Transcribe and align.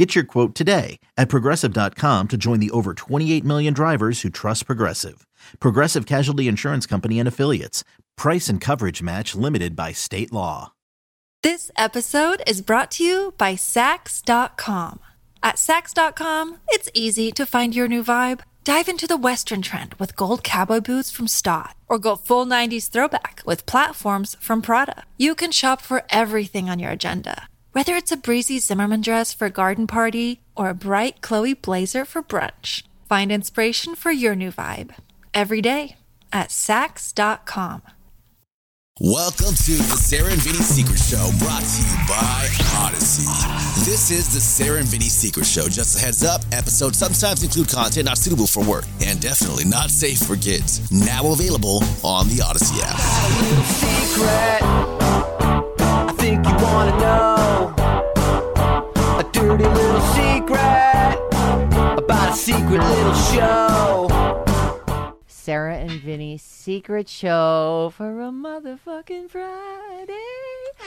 Get 0.00 0.14
your 0.14 0.24
quote 0.24 0.54
today 0.54 0.98
at 1.18 1.28
progressive.com 1.28 2.28
to 2.28 2.38
join 2.38 2.58
the 2.58 2.70
over 2.70 2.94
28 2.94 3.44
million 3.44 3.74
drivers 3.74 4.22
who 4.22 4.30
trust 4.30 4.64
Progressive. 4.64 5.26
Progressive 5.60 6.06
Casualty 6.06 6.48
Insurance 6.48 6.86
Company 6.86 7.18
and 7.18 7.28
Affiliates. 7.28 7.84
Price 8.16 8.48
and 8.48 8.62
coverage 8.62 9.02
match 9.02 9.34
limited 9.34 9.76
by 9.76 9.92
state 9.92 10.32
law. 10.32 10.72
This 11.42 11.70
episode 11.76 12.42
is 12.46 12.62
brought 12.62 12.90
to 12.92 13.04
you 13.04 13.34
by 13.36 13.56
Saks.com. 13.56 15.00
At 15.42 15.56
Saks.com, 15.56 16.56
it's 16.68 16.88
easy 16.94 17.30
to 17.32 17.44
find 17.44 17.76
your 17.76 17.86
new 17.86 18.02
vibe. 18.02 18.40
Dive 18.64 18.88
into 18.88 19.06
the 19.06 19.18
Western 19.18 19.60
trend 19.60 19.92
with 19.98 20.16
gold 20.16 20.42
cowboy 20.42 20.80
boots 20.80 21.10
from 21.10 21.28
Staud, 21.28 21.74
or 21.88 21.98
go 21.98 22.16
full 22.16 22.46
90s 22.46 22.88
throwback 22.88 23.42
with 23.44 23.66
platforms 23.66 24.34
from 24.40 24.62
Prada. 24.62 25.04
You 25.18 25.34
can 25.34 25.50
shop 25.50 25.82
for 25.82 26.04
everything 26.08 26.70
on 26.70 26.78
your 26.78 26.90
agenda, 26.90 27.48
whether 27.72 27.94
it's 27.94 28.12
a 28.12 28.16
breezy 28.16 28.58
Zimmermann 28.58 29.00
dress 29.00 29.32
for 29.32 29.46
a 29.46 29.50
garden 29.50 29.86
party 29.86 30.40
or 30.54 30.68
a 30.68 30.74
bright 30.74 31.20
Chloe 31.20 31.54
blazer 31.54 32.04
for 32.04 32.22
brunch. 32.22 32.82
Find 33.08 33.32
inspiration 33.32 33.94
for 33.94 34.12
your 34.12 34.34
new 34.34 34.52
vibe 34.52 34.94
every 35.34 35.60
day 35.60 35.96
at 36.32 36.48
Saks.com. 36.48 37.82
Welcome 39.02 39.54
to 39.54 39.72
the 39.72 39.96
Sarah 39.96 40.30
and 40.30 40.42
Vinny 40.42 40.58
Secret 40.58 40.98
Show, 40.98 41.30
brought 41.38 41.62
to 41.62 41.82
you 41.82 41.96
by 42.06 42.46
Audacy. 42.76 43.24
This 43.86 44.10
is 44.10 44.34
the 44.34 44.40
Sarah 44.40 44.78
and 44.78 44.86
Vinny 44.86 45.08
Secret 45.08 45.46
Show. 45.46 45.68
Just 45.68 45.96
a 45.96 46.00
heads 46.04 46.22
up, 46.22 46.42
episodes 46.52 46.98
sometimes 46.98 47.42
include 47.42 47.70
content 47.70 48.04
not 48.04 48.18
suitable 48.18 48.46
for 48.46 48.62
work 48.62 48.84
and 49.02 49.18
definitely 49.18 49.64
not 49.64 49.88
safe 49.88 50.18
for 50.18 50.36
kids. 50.36 50.92
Now 50.92 51.32
available 51.32 51.78
on 52.04 52.28
the 52.28 52.42
Audacy 52.44 52.78
app. 55.16 55.29
Secret. 56.44 56.46
I 56.46 56.48
think 56.48 56.60
you 56.60 56.66
wanna 56.66 56.96
know 57.00 57.74
a 59.18 59.22
dirty 59.32 59.64
little 59.64 60.00
secret 60.00 61.16
about 61.98 62.30
a 62.30 62.36
secret 62.36 62.80
little 62.80 63.14
show. 63.14 64.46
Sarah 65.26 65.76
and 65.78 65.90
Vinny's 65.92 66.42
secret 66.42 67.08
show 67.08 67.92
for 67.96 68.20
a 68.20 68.30
motherfucking 68.30 69.30
Friday. 69.30 70.14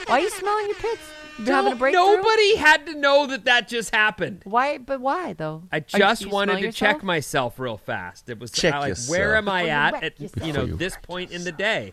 Why 0.06 0.16
are 0.16 0.20
you 0.20 0.30
smelling 0.30 0.66
your 0.66 0.74
pits? 0.76 1.00
You 1.38 1.44
having 1.46 1.66
a 1.66 1.70
Don't- 1.70 1.78
breakthrough? 1.78 2.02
Nobody 2.02 2.56
had 2.56 2.86
to 2.86 2.94
know 2.94 3.26
that 3.26 3.44
that 3.44 3.68
just 3.68 3.94
happened. 3.94 4.40
Why? 4.44 4.78
But 4.78 5.00
why 5.00 5.32
though? 5.34 5.64
I 5.72 5.76
Are 5.76 5.78
you- 5.80 5.98
just 5.98 6.22
you 6.22 6.28
wanted 6.30 6.54
to 6.54 6.60
yourself? 6.60 6.92
check 6.96 7.02
myself 7.02 7.58
real 7.58 7.76
fast. 7.76 8.28
It 8.30 8.38
was 8.38 8.50
Check 8.52 8.74
I 8.74 8.78
like, 8.80 8.88
yourself. 8.90 9.10
where 9.10 9.36
am 9.36 9.48
I 9.48 9.62
Before 9.62 9.66
you 9.66 9.72
at 9.72 10.04
at 10.04 10.20
yourself. 10.20 10.46
you 10.46 10.52
know 10.52 10.60
Before 10.60 10.68
you- 10.72 10.76
this 10.78 10.96
point 11.02 11.30
in 11.32 11.44
the 11.44 11.52
day? 11.52 11.92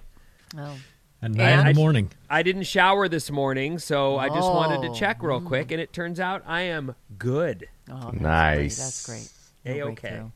Oh. 0.58 0.75
At 1.22 1.32
nine 1.32 1.60
in 1.60 1.68
I- 1.68 1.74
the 1.74 1.80
morning. 1.80 2.12
I 2.30 2.42
didn't 2.44 2.64
shower 2.64 3.08
this 3.08 3.30
morning, 3.30 3.78
so 3.80 4.18
I 4.18 4.28
just 4.30 4.48
wanted 4.52 4.80
Oh. 4.80 4.94
to 4.94 5.00
check 5.00 5.22
real 5.22 5.40
quick, 5.42 5.72
and 5.72 5.80
it 5.80 5.94
turns 5.94 6.20
out 6.20 6.44
I 6.48 6.62
am 6.62 6.96
good. 7.18 7.68
Oh, 7.92 8.10
that's 8.12 8.22
Nice. 8.22 9.06
Great. 9.06 9.18
That's 9.18 9.32
great. 9.66 9.78
No 9.78 9.84
A-okay. 9.88 9.94
breakthrough. 10.10 10.32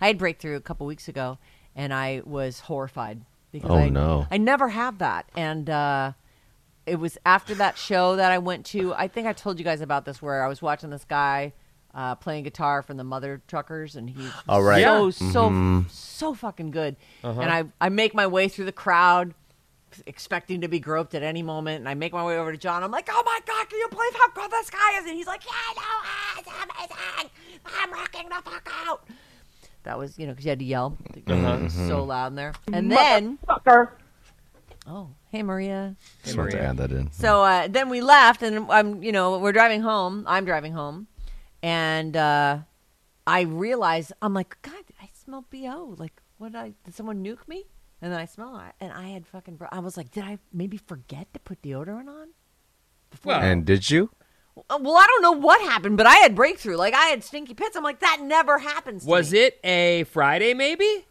I 0.00 0.06
had 0.08 0.18
breakthrough 0.18 0.56
a 0.56 0.60
couple 0.60 0.86
weeks 0.86 1.08
ago, 1.08 1.38
and 1.74 1.94
I 1.94 2.20
was 2.26 2.60
horrified 2.60 3.22
because 3.50 3.70
Oh, 3.70 3.76
I, 3.78 3.88
no. 3.88 4.26
I 4.30 4.36
never 4.36 4.68
have 4.68 4.98
that, 4.98 5.26
and 5.34 5.70
uh, 5.70 6.12
it 6.84 6.96
was 6.96 7.16
after 7.24 7.54
that 7.54 7.78
show 7.78 8.16
that 8.16 8.30
I 8.30 8.36
went 8.38 8.66
to. 8.66 8.92
I 8.94 9.08
think 9.08 9.26
I 9.26 9.32
told 9.32 9.58
you 9.58 9.64
guys 9.64 9.80
about 9.80 10.04
this, 10.04 10.20
where 10.20 10.44
I 10.44 10.48
was 10.48 10.60
watching 10.60 10.90
this 10.90 11.04
guy 11.06 11.54
uh, 11.94 12.14
playing 12.14 12.44
guitar 12.44 12.82
from 12.82 12.98
the 12.98 13.04
Mother 13.04 13.40
Truckers, 13.48 13.96
and 13.96 14.10
he's 14.10 14.30
All 14.46 14.62
right. 14.62 14.84
so 14.84 15.10
so 15.10 15.84
so 15.88 16.34
fucking 16.34 16.70
good. 16.72 16.96
And 17.22 17.50
I 17.50 17.64
I 17.80 17.88
make 17.88 18.12
my 18.12 18.26
way 18.26 18.48
through 18.48 18.66
the 18.66 18.72
crowd. 18.72 19.32
Expecting 20.06 20.60
to 20.60 20.68
be 20.68 20.78
groped 20.78 21.14
at 21.14 21.22
any 21.22 21.42
moment, 21.42 21.78
and 21.80 21.88
I 21.88 21.94
make 21.94 22.12
my 22.12 22.24
way 22.24 22.36
over 22.38 22.52
to 22.52 22.58
John. 22.58 22.82
I'm 22.82 22.90
like, 22.90 23.08
"Oh 23.10 23.22
my 23.24 23.40
god, 23.46 23.68
can 23.70 23.78
you 23.78 23.88
believe 23.90 24.14
how 24.14 24.28
good 24.30 24.50
this 24.50 24.68
guy 24.68 24.98
is?" 24.98 25.06
And 25.06 25.14
he's 25.14 25.26
like, 25.26 25.42
"Yeah, 25.46 25.52
I 25.54 25.74
know, 25.74 26.40
it's 26.40 26.48
amazing. 26.48 27.30
I'm 27.64 27.92
rocking 27.92 28.28
the 28.28 28.34
fuck 28.50 28.70
out." 28.86 29.06
That 29.84 29.98
was, 29.98 30.18
you 30.18 30.26
know, 30.26 30.32
because 30.32 30.44
you 30.44 30.50
had 30.50 30.58
to 30.58 30.64
yell. 30.64 30.98
It 31.14 31.26
was 31.28 31.72
So 31.72 32.04
loud 32.04 32.28
in 32.32 32.34
there. 32.34 32.52
And 32.72 32.90
then, 32.90 33.38
oh, 34.86 35.10
hey 35.30 35.42
Maria. 35.44 35.94
Just 36.24 36.36
wanted 36.36 36.50
to 36.52 36.60
add 36.62 36.76
that 36.78 36.90
in. 36.92 37.10
So 37.12 37.42
uh, 37.44 37.68
then 37.68 37.88
we 37.88 38.00
left, 38.02 38.42
and 38.42 38.70
I'm, 38.70 39.02
you 39.02 39.12
know, 39.12 39.38
we're 39.38 39.52
driving 39.52 39.82
home. 39.82 40.24
I'm 40.26 40.44
driving 40.44 40.72
home, 40.72 41.06
and 41.62 42.16
uh, 42.16 42.58
I 43.26 43.42
realized 43.42 44.12
I'm 44.20 44.34
like, 44.34 44.58
God, 44.62 44.74
I 45.00 45.08
smell 45.14 45.44
bo. 45.50 45.94
Like, 45.96 46.20
what? 46.38 46.52
Did 46.52 46.60
I 46.60 46.72
did 46.84 46.94
someone 46.94 47.24
nuke 47.24 47.46
me? 47.48 47.64
And 48.02 48.12
then 48.12 48.20
I 48.20 48.26
smell 48.26 48.58
it, 48.58 48.74
and 48.78 48.92
I 48.92 49.08
had 49.08 49.26
fucking. 49.26 49.56
bro- 49.56 49.68
I 49.72 49.78
was 49.78 49.96
like, 49.96 50.10
did 50.10 50.22
I 50.24 50.38
maybe 50.52 50.76
forget 50.76 51.32
to 51.32 51.40
put 51.40 51.62
deodorant 51.62 52.08
on? 52.08 52.28
Well, 53.24 53.40
And 53.40 53.64
did 53.64 53.90
you? 53.90 54.10
Uh, 54.68 54.78
Well, 54.80 54.96
I 54.96 55.06
don't 55.06 55.22
know 55.22 55.32
what 55.32 55.60
happened, 55.62 55.96
but 55.96 56.06
I 56.06 56.16
had 56.16 56.34
breakthrough. 56.34 56.76
Like 56.76 56.92
I 56.94 57.06
had 57.06 57.24
stinky 57.24 57.54
pits. 57.54 57.76
I'm 57.76 57.82
like, 57.84 58.00
that 58.00 58.18
never 58.22 58.58
happens. 58.58 59.04
To 59.04 59.08
was 59.10 59.32
me. 59.32 59.38
it 59.40 59.60
a 59.64 60.04
Friday? 60.04 60.52
Maybe. 60.54 61.06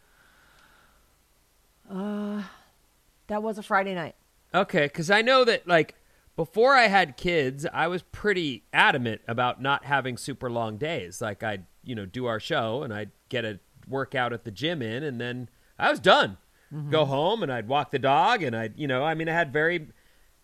That 1.88 3.42
was 3.42 3.58
a 3.58 3.62
Friday 3.62 3.94
night. 3.94 4.14
Okay, 4.54 4.84
because 4.86 5.10
I 5.10 5.22
know 5.22 5.44
that 5.44 5.66
like 5.66 5.94
before 6.36 6.74
I 6.74 6.86
had 6.86 7.16
kids, 7.16 7.66
I 7.72 7.88
was 7.88 8.02
pretty 8.02 8.64
adamant 8.72 9.22
about 9.26 9.60
not 9.60 9.84
having 9.84 10.16
super 10.16 10.48
long 10.50 10.76
days. 10.76 11.20
Like 11.20 11.42
I'd 11.42 11.66
you 11.82 11.94
know 11.94 12.06
do 12.06 12.26
our 12.26 12.38
show 12.40 12.82
and 12.82 12.92
I'd 12.94 13.10
get 13.28 13.44
a 13.44 13.58
workout 13.88 14.32
at 14.32 14.44
the 14.44 14.50
gym 14.50 14.82
in, 14.82 15.02
and 15.02 15.20
then 15.20 15.48
I 15.78 15.90
was 15.90 15.98
done. 16.00 16.38
Mm-hmm. 16.74 16.90
Go 16.90 17.04
home 17.04 17.42
and 17.42 17.52
I'd 17.52 17.68
walk 17.68 17.90
the 17.92 17.98
dog, 17.98 18.42
and 18.42 18.54
I'd 18.56 18.78
you 18.78 18.86
know 18.86 19.04
I 19.04 19.14
mean 19.14 19.28
I 19.28 19.32
had 19.32 19.52
very 19.52 19.88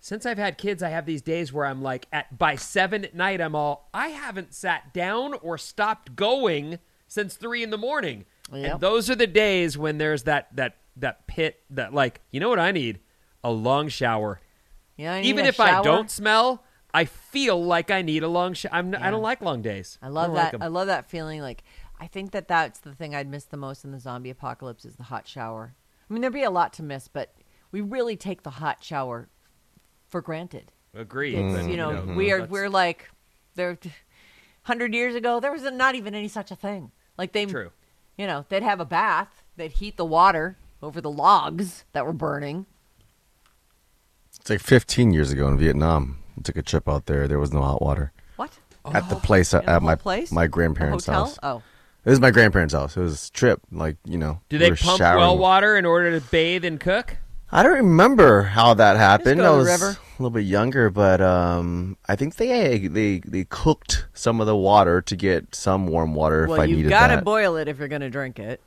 since 0.00 0.26
I've 0.26 0.38
had 0.38 0.58
kids, 0.58 0.82
I 0.82 0.88
have 0.90 1.06
these 1.06 1.22
days 1.22 1.52
where 1.52 1.64
I'm 1.64 1.80
like 1.82 2.06
at 2.12 2.36
by 2.38 2.56
seven 2.56 3.04
at 3.04 3.14
night, 3.14 3.40
I'm 3.40 3.54
all 3.54 3.88
I 3.94 4.08
haven't 4.08 4.54
sat 4.54 4.92
down 4.94 5.34
or 5.34 5.56
stopped 5.58 6.16
going 6.16 6.78
since 7.08 7.34
three 7.36 7.62
in 7.62 7.70
the 7.70 7.78
morning, 7.78 8.24
Yep. 8.52 8.72
and 8.72 8.80
those 8.80 9.10
are 9.10 9.14
the 9.14 9.26
days 9.26 9.76
when 9.78 9.98
there's 9.98 10.22
that 10.24 10.54
that 10.56 10.76
that 10.96 11.26
pit 11.26 11.60
that 11.70 11.92
like 11.94 12.20
you 12.30 12.38
know 12.40 12.48
what 12.48 12.58
I 12.58 12.70
need 12.72 13.00
a 13.44 13.50
long 13.50 13.88
shower 13.88 14.40
Yeah, 14.96 15.14
I 15.14 15.20
need 15.22 15.28
even 15.28 15.44
if 15.46 15.58
I 15.58 15.82
don't 15.82 16.10
smell, 16.10 16.62
I 16.94 17.04
feel 17.06 17.62
like 17.64 17.90
I 17.90 18.02
need 18.02 18.22
a 18.22 18.28
long 18.28 18.54
shower. 18.54 18.74
I'm, 18.74 18.94
I 18.94 19.10
don't 19.10 19.22
like 19.22 19.40
long 19.40 19.62
days. 19.62 19.98
I 20.02 20.08
love 20.08 20.26
don't 20.28 20.34
that. 20.36 20.52
like. 20.54 20.62
I 20.62 20.66
love 20.68 20.86
that 20.88 21.06
feeling. 21.10 21.40
Like 21.40 21.64
I 21.98 22.06
think 22.06 22.32
that 22.32 22.48
that's 22.48 22.80
the 22.80 22.94
thing 22.94 23.14
I'd 23.14 23.28
miss 23.28 23.44
the 23.44 23.56
most 23.56 23.84
in 23.84 23.92
the 23.92 24.00
zombie 24.00 24.30
apocalypse 24.30 24.84
is 24.84 24.96
the 24.96 25.04
hot 25.04 25.26
shower. 25.26 25.74
I 26.12 26.14
mean, 26.14 26.20
there'd 26.20 26.34
be 26.34 26.42
a 26.42 26.50
lot 26.50 26.74
to 26.74 26.82
miss, 26.82 27.08
but 27.08 27.32
we 27.70 27.80
really 27.80 28.18
take 28.18 28.42
the 28.42 28.50
hot 28.50 28.84
shower 28.84 29.30
for 30.10 30.20
granted. 30.20 30.70
Agreed. 30.94 31.38
It's, 31.38 31.62
but, 31.62 31.70
you 31.70 31.78
know, 31.78 31.88
mm-hmm. 31.88 32.16
we 32.16 32.30
are 32.32 32.40
let's- 32.40 32.52
we're 32.52 32.68
like 32.68 33.08
there. 33.54 33.78
Hundred 34.64 34.92
years 34.94 35.14
ago, 35.14 35.40
there 35.40 35.50
was 35.50 35.62
not 35.62 35.94
even 35.94 36.14
any 36.14 36.28
such 36.28 36.50
a 36.50 36.54
thing. 36.54 36.92
Like 37.16 37.32
they, 37.32 37.46
True. 37.46 37.70
you 38.18 38.26
know, 38.26 38.44
they'd 38.50 38.62
have 38.62 38.78
a 38.78 38.84
bath. 38.84 39.42
They'd 39.56 39.72
heat 39.72 39.96
the 39.96 40.04
water 40.04 40.58
over 40.82 41.00
the 41.00 41.10
logs 41.10 41.84
that 41.94 42.04
were 42.04 42.12
burning. 42.12 42.66
It's 44.36 44.50
like 44.50 44.60
15 44.60 45.14
years 45.14 45.32
ago 45.32 45.48
in 45.48 45.56
Vietnam. 45.56 46.18
I 46.36 46.42
took 46.42 46.56
a 46.56 46.62
trip 46.62 46.90
out 46.90 47.06
there. 47.06 47.26
There 47.26 47.38
was 47.38 47.54
no 47.54 47.62
hot 47.62 47.80
water 47.80 48.12
What? 48.36 48.50
at 48.84 49.08
the 49.08 49.16
place 49.16 49.54
In 49.54 49.66
at 49.66 49.82
my 49.82 49.94
place? 49.94 50.30
my 50.30 50.46
grandparents' 50.46 51.06
house. 51.06 51.38
Oh, 51.42 51.62
It 52.04 52.10
was 52.10 52.20
my 52.20 52.30
grandparents' 52.30 52.74
house. 52.74 52.96
It 52.96 53.00
was 53.00 53.28
a 53.28 53.32
trip. 53.32 53.60
Like 53.70 53.96
you 54.04 54.18
know, 54.18 54.40
Do 54.48 54.58
they 54.58 54.70
were 54.70 54.76
pump 54.76 54.98
showering. 54.98 55.20
well 55.20 55.38
water 55.38 55.76
in 55.76 55.84
order 55.84 56.18
to 56.18 56.26
bathe 56.30 56.64
and 56.64 56.78
cook? 56.80 57.16
I 57.54 57.62
don't 57.62 57.74
remember 57.74 58.42
how 58.42 58.72
that 58.74 58.96
happened. 58.96 59.36
go 59.36 59.42
to 59.42 59.48
I 59.48 59.52
the 59.52 59.58
was 59.58 59.66
river. 59.68 59.90
a 59.90 60.22
little 60.22 60.30
bit 60.30 60.46
younger, 60.46 60.88
but 60.90 61.20
um, 61.20 61.96
I 62.08 62.16
think 62.16 62.36
they 62.36 62.88
they 62.88 63.18
they 63.26 63.44
cooked 63.44 64.06
some 64.14 64.40
of 64.40 64.46
the 64.46 64.56
water 64.56 65.02
to 65.02 65.14
get 65.16 65.54
some 65.54 65.86
warm 65.86 66.14
water 66.14 66.46
well, 66.46 66.54
if 66.56 66.60
I 66.62 66.64
you 66.64 66.76
needed 66.76 66.88
gotta 66.88 67.16
that. 67.16 67.24
boil 67.24 67.56
it 67.56 67.68
if 67.68 67.78
you're 67.78 67.88
gonna 67.88 68.08
drink 68.10 68.38
it. 68.38 68.60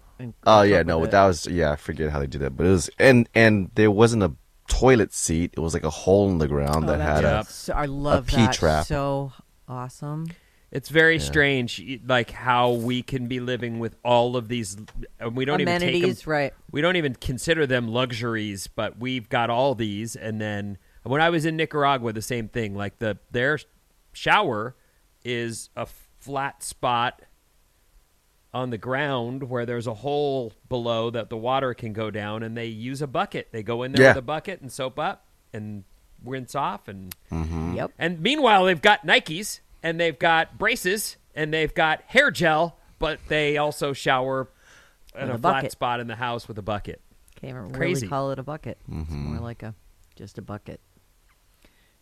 Oh 0.45 0.61
cook 0.61 0.69
yeah, 0.69 0.83
no, 0.83 1.03
it. 1.03 1.11
that 1.11 1.25
was 1.25 1.45
yeah. 1.47 1.71
I 1.71 1.75
forget 1.77 2.11
how 2.11 2.19
they 2.19 2.27
did 2.27 2.41
that, 2.41 2.55
but 2.55 2.65
it 2.67 2.69
was 2.69 2.89
and 2.99 3.27
and 3.35 3.71
there 3.75 3.89
wasn't 3.91 4.21
a 4.23 4.31
toilet 4.67 5.13
seat. 5.13 5.51
It 5.57 5.59
was 5.59 5.73
like 5.73 5.83
a 5.83 5.89
hole 5.89 6.29
in 6.29 6.37
the 6.37 6.47
ground 6.47 6.85
Oh, 6.85 6.87
that 6.87 6.99
that's 6.99 7.21
had 7.21 7.39
a. 7.39 7.43
So- 7.45 7.73
I 7.73 7.85
love 7.85 8.27
pea 8.27 8.35
that. 8.37 8.53
trap. 8.53 8.85
So 8.85 9.33
awesome. 9.67 10.27
It's 10.75 10.89
very 10.89 11.19
strange, 11.19 11.81
like 12.05 12.31
how 12.31 12.71
we 12.71 13.01
can 13.01 13.27
be 13.27 13.39
living 13.39 13.79
with 13.79 13.95
all 14.03 14.35
of 14.35 14.49
these, 14.49 14.75
and 15.21 15.33
we 15.33 15.45
don't 15.45 15.61
even 15.61 15.79
take 15.79 15.89
Amenities, 15.95 16.23
them. 16.23 16.31
right? 16.31 16.53
We 16.69 16.81
don't 16.81 16.97
even 16.97 17.15
consider 17.15 17.65
them 17.65 17.87
luxuries, 17.87 18.67
but 18.67 18.99
we've 18.99 19.29
got 19.29 19.49
all 19.49 19.73
these. 19.73 20.17
And 20.17 20.41
then 20.41 20.77
when 21.03 21.21
I 21.21 21.29
was 21.29 21.45
in 21.45 21.55
Nicaragua, 21.55 22.11
the 22.11 22.21
same 22.21 22.49
thing. 22.49 22.75
Like 22.75 22.99
the 22.99 23.17
their 23.31 23.57
shower 24.11 24.75
is 25.23 25.69
a 25.77 25.85
flat 26.19 26.61
spot 26.61 27.21
on 28.53 28.69
the 28.69 28.77
ground 28.77 29.43
where 29.49 29.65
there's 29.65 29.87
a 29.87 29.93
hole 29.93 30.51
below 30.67 31.09
that 31.09 31.29
the 31.29 31.37
water 31.37 31.73
can 31.73 31.93
go 31.93 32.11
down, 32.11 32.43
and 32.43 32.57
they 32.57 32.65
use 32.67 33.01
a 33.01 33.07
bucket. 33.07 33.47
They 33.53 33.63
go 33.63 33.83
in 33.83 33.93
there 33.93 34.03
Yeah. 34.03 34.09
with 34.09 34.17
a 34.17 34.21
bucket 34.23 34.59
and 34.59 34.69
soap 34.69 34.99
up 34.99 35.25
and 35.53 35.85
rinse 36.21 36.53
off, 36.53 36.89
and 36.89 37.15
mm-hmm. 37.31 37.75
Yep. 37.75 37.91
and 37.97 38.19
meanwhile 38.19 38.65
they've 38.65 38.81
got 38.81 39.05
Nikes 39.07 39.61
and 39.85 39.99
they've 39.99 40.17
got 40.17 40.57
braces 40.57 41.17
and 41.35 41.53
they've 41.53 41.73
got 41.73 42.01
hair 42.07 42.31
gel, 42.31 42.77
but 42.97 43.19
they 43.27 43.57
also 43.57 43.93
shower 43.93 44.49
in 45.13 45.21
With 45.27 45.31
a, 45.31 45.33
a 45.35 45.37
flat 45.37 45.71
spot 45.71 45.99
in 45.99 46.07
the 46.07 46.15
house 46.15 46.47
with 46.47 46.57
a 46.57 46.61
bucket. 46.63 47.01
Can't 47.39 47.51
even 47.57 47.71
Crazy. 47.71 48.01
really 48.01 48.07
call 48.09 48.31
it 48.31 48.39
a 48.39 48.43
bucket. 48.43 48.79
It's 48.91 49.09
more 49.11 49.39
like 49.39 49.61
a 49.61 49.75
just 50.15 50.37
a 50.37 50.41
bucket. 50.41 50.81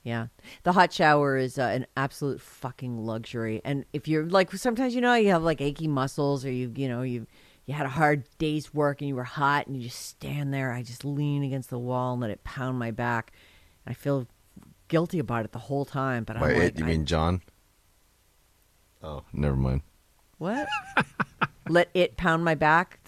Yeah, 0.04 0.28
the 0.64 0.74
hot 0.74 0.92
shower 0.92 1.38
is 1.38 1.58
uh, 1.58 1.64
an 1.64 1.86
absolute 1.96 2.42
fucking 2.42 2.98
luxury. 3.06 3.62
And 3.64 3.86
if 3.94 4.08
you're 4.08 4.26
like, 4.26 4.52
sometimes 4.54 4.94
you 4.96 5.02
know 5.02 5.14
you 5.14 5.30
have 5.30 5.44
like 5.44 5.62
achy 5.62 5.88
muscles, 5.88 6.46
or 6.46 6.52
you 6.52 6.72
you 6.76 6.88
know 6.90 7.02
you 7.04 7.26
you 7.66 7.74
had 7.74 7.86
a 7.86 7.90
hard 7.90 8.26
day's 8.38 8.74
work 8.74 9.00
and 9.02 9.08
you 9.08 9.16
were 9.16 9.24
hot, 9.24 9.68
and 9.68 9.78
you 9.78 9.84
just 9.84 10.02
stand 10.06 10.54
there. 10.54 10.72
I 10.74 10.84
just 10.84 11.06
lean 11.06 11.42
against 11.44 11.70
the 11.70 11.80
wall 11.80 12.14
and 12.14 12.22
let 12.22 12.32
it 12.32 12.44
pound 12.44 12.78
my 12.78 12.92
back. 12.92 13.32
I 13.88 13.94
feel 13.94 14.28
guilty 14.90 15.20
about 15.20 15.46
it 15.46 15.54
the 15.54 15.60
whole 15.60 15.86
time. 15.86 16.26
But 16.26 16.38
By 16.40 16.50
I'm 16.52 16.54
like, 16.60 16.64
it, 16.74 16.80
you 16.80 16.86
I- 16.86 16.88
mean 16.88 17.06
John? 17.06 17.42
Oh, 19.04 19.24
never 19.34 19.56
mind. 19.56 19.82
What? 20.38 20.68
Let 21.70 21.90
it 21.94 22.18
pound 22.18 22.44
my 22.44 22.56
back. 22.56 23.00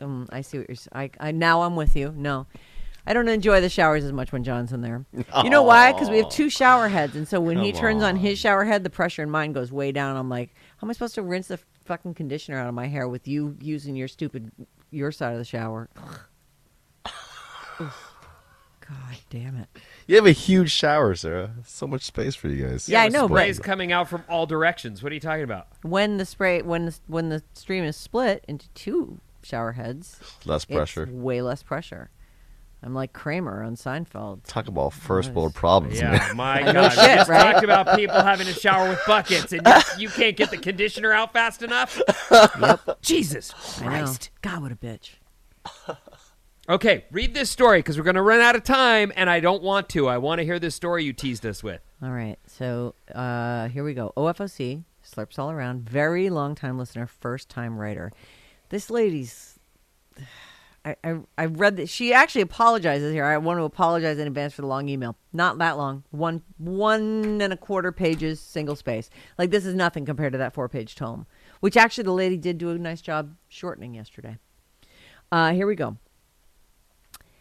Um, 0.00 0.28
I 0.30 0.40
see 0.40 0.58
what 0.58 0.68
you're. 0.68 0.76
I, 0.92 1.10
I 1.20 1.32
now 1.32 1.62
I'm 1.62 1.76
with 1.76 1.96
you. 1.96 2.12
No, 2.16 2.46
I 3.06 3.12
don't 3.14 3.28
enjoy 3.28 3.60
the 3.60 3.68
showers 3.68 4.04
as 4.04 4.12
much 4.12 4.32
when 4.32 4.44
John's 4.44 4.72
in 4.72 4.80
there. 4.80 5.04
You 5.42 5.50
know 5.50 5.62
why? 5.62 5.92
Because 5.92 6.10
we 6.10 6.18
have 6.18 6.28
two 6.30 6.50
shower 6.50 6.88
heads, 6.88 7.16
and 7.16 7.28
so 7.28 7.40
when 7.40 7.58
he 7.58 7.72
Come 7.72 7.80
turns 7.80 8.02
on 8.02 8.16
his 8.16 8.38
shower 8.38 8.64
head, 8.64 8.84
the 8.84 8.90
pressure 8.90 9.22
in 9.22 9.30
mine 9.30 9.52
goes 9.52 9.70
way 9.72 9.92
down. 9.92 10.16
I'm 10.16 10.28
like, 10.28 10.54
how 10.78 10.86
am 10.86 10.90
I 10.90 10.92
supposed 10.94 11.14
to 11.16 11.22
rinse 11.22 11.48
the 11.48 11.58
fucking 11.84 12.14
conditioner 12.14 12.58
out 12.58 12.68
of 12.68 12.74
my 12.74 12.86
hair 12.86 13.08
with 13.08 13.28
you 13.28 13.56
using 13.60 13.96
your 13.96 14.08
stupid 14.08 14.50
your 14.90 15.12
side 15.12 15.32
of 15.32 15.38
the 15.38 15.44
shower? 15.44 15.88
Oof. 17.80 18.13
God 18.86 19.16
damn 19.30 19.56
it! 19.56 19.68
You 20.06 20.16
have 20.16 20.26
a 20.26 20.32
huge 20.32 20.70
shower, 20.70 21.14
Sarah. 21.14 21.52
So 21.66 21.86
much 21.86 22.02
space 22.02 22.34
for 22.34 22.48
you 22.48 22.66
guys. 22.66 22.88
Yeah, 22.88 23.02
I 23.02 23.08
the 23.08 23.14
know, 23.14 23.28
but- 23.28 23.34
Spray's 23.36 23.58
coming 23.58 23.92
out 23.92 24.08
from 24.08 24.24
all 24.28 24.44
directions. 24.46 25.02
What 25.02 25.10
are 25.10 25.14
you 25.14 25.20
talking 25.20 25.44
about? 25.44 25.68
When 25.82 26.18
the 26.18 26.26
spray 26.26 26.60
when 26.62 26.86
the, 26.86 26.98
when 27.06 27.28
the 27.30 27.42
stream 27.54 27.84
is 27.84 27.96
split 27.96 28.44
into 28.46 28.68
two 28.70 29.20
shower 29.42 29.72
heads, 29.72 30.18
Less 30.44 30.64
it's 30.64 30.72
pressure. 30.72 31.08
way 31.10 31.40
less 31.40 31.62
pressure. 31.62 32.10
I'm 32.82 32.92
like 32.94 33.14
Kramer 33.14 33.62
on 33.62 33.76
Seinfeld. 33.76 34.44
Talk 34.44 34.68
about 34.68 34.92
first 34.92 35.32
world 35.32 35.54
problems, 35.54 35.98
Yeah, 35.98 36.10
man. 36.10 36.36
my 36.36 36.60
know 36.72 36.72
God. 36.74 36.90
shit, 36.92 37.16
just 37.16 37.30
right? 37.30 37.52
talked 37.52 37.64
about 37.64 37.96
people 37.96 38.16
having 38.20 38.46
to 38.46 38.52
shower 38.52 38.90
with 38.90 39.00
buckets, 39.06 39.54
and 39.54 39.66
you, 39.66 39.82
you 40.00 40.08
can't 40.10 40.36
get 40.36 40.50
the 40.50 40.58
conditioner 40.58 41.10
out 41.10 41.32
fast 41.32 41.62
enough. 41.62 41.98
Yep. 42.30 43.00
Jesus 43.00 43.54
I 43.80 43.84
know. 43.84 43.88
Christ. 44.04 44.28
God, 44.42 44.60
what 44.60 44.70
a 44.72 44.76
bitch. 44.76 45.12
Okay, 46.66 47.04
read 47.10 47.34
this 47.34 47.50
story 47.50 47.80
because 47.80 47.98
we're 47.98 48.04
going 48.04 48.14
to 48.14 48.22
run 48.22 48.40
out 48.40 48.56
of 48.56 48.64
time, 48.64 49.12
and 49.16 49.28
I 49.28 49.40
don't 49.40 49.62
want 49.62 49.90
to. 49.90 50.08
I 50.08 50.16
want 50.16 50.38
to 50.38 50.46
hear 50.46 50.58
this 50.58 50.74
story 50.74 51.04
you 51.04 51.12
teased 51.12 51.44
us 51.44 51.62
with. 51.62 51.82
All 52.02 52.10
right, 52.10 52.38
so 52.46 52.94
uh, 53.14 53.68
here 53.68 53.84
we 53.84 53.92
go. 53.92 54.14
OFOC 54.16 54.82
slurps 55.04 55.38
all 55.38 55.50
around. 55.50 55.86
Very 55.86 56.30
long 56.30 56.54
time 56.54 56.78
listener, 56.78 57.06
first 57.06 57.50
time 57.50 57.76
writer. 57.76 58.12
This 58.70 58.88
lady's. 58.88 59.58
I, 60.86 60.96
I 61.02 61.18
I 61.38 61.46
read 61.46 61.76
that 61.78 61.88
she 61.88 62.12
actually 62.12 62.42
apologizes 62.42 63.12
here. 63.12 63.24
I 63.24 63.38
want 63.38 63.58
to 63.58 63.64
apologize 63.64 64.18
in 64.18 64.26
advance 64.26 64.52
for 64.52 64.60
the 64.62 64.68
long 64.68 64.88
email. 64.88 65.16
Not 65.32 65.56
that 65.58 65.78
long. 65.78 66.04
One 66.10 66.42
one 66.58 67.40
and 67.42 67.52
a 67.52 67.56
quarter 67.58 67.90
pages, 67.92 68.40
single 68.40 68.76
space. 68.76 69.08
Like 69.38 69.50
this 69.50 69.64
is 69.64 69.74
nothing 69.74 70.04
compared 70.04 70.32
to 70.32 70.38
that 70.38 70.52
four 70.52 70.68
page 70.68 70.94
tome, 70.94 71.26
which 71.60 71.76
actually 71.76 72.04
the 72.04 72.12
lady 72.12 72.36
did 72.36 72.58
do 72.58 72.70
a 72.70 72.78
nice 72.78 73.00
job 73.00 73.34
shortening 73.48 73.94
yesterday. 73.94 74.36
Uh, 75.32 75.52
here 75.52 75.66
we 75.66 75.74
go. 75.74 75.96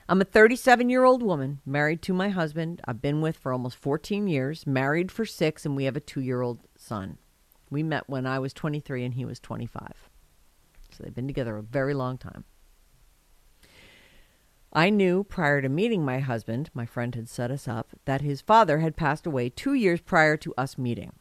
I'm 0.10 0.20
a 0.20 0.26
37 0.26 0.90
year 0.90 1.04
old 1.04 1.24
woman, 1.24 1.62
married 1.66 2.02
to 2.04 2.14
my 2.14 2.30
husband. 2.30 2.82
I've 2.86 3.02
been 3.02 3.22
with 3.22 3.38
for 3.38 3.54
almost 3.54 3.78
14 3.78 4.28
years, 4.28 4.68
married 4.68 5.12
for 5.12 5.26
six, 5.26 5.66
and 5.66 5.76
we 5.76 5.86
have 5.86 5.96
a 5.96 6.02
two 6.02 6.22
year 6.22 6.42
old 6.42 6.60
son. 6.78 7.18
We 7.70 7.84
met 7.84 8.10
when 8.10 8.26
I 8.26 8.40
was 8.40 8.54
23 8.54 9.06
and 9.06 9.14
he 9.14 9.26
was 9.26 9.40
25. 9.40 10.10
So 10.92 11.04
they've 11.04 11.16
been 11.16 11.28
together 11.28 11.58
a 11.58 11.64
very 11.64 11.94
long 11.94 12.18
time. 12.18 12.44
I 14.74 14.90
knew 14.90 15.24
prior 15.24 15.62
to 15.62 15.70
meeting 15.70 16.04
my 16.04 16.20
husband, 16.20 16.70
my 16.74 16.86
friend 16.86 17.14
had 17.16 17.30
set 17.30 17.52
us 17.52 17.68
up, 17.68 17.92
that 18.06 18.22
his 18.22 18.42
father 18.42 18.80
had 18.80 18.96
passed 18.96 19.26
away 19.26 19.50
two 19.50 19.74
years 19.74 20.02
prior 20.02 20.36
to 20.38 20.54
us 20.58 20.78
meeting. 20.78 21.14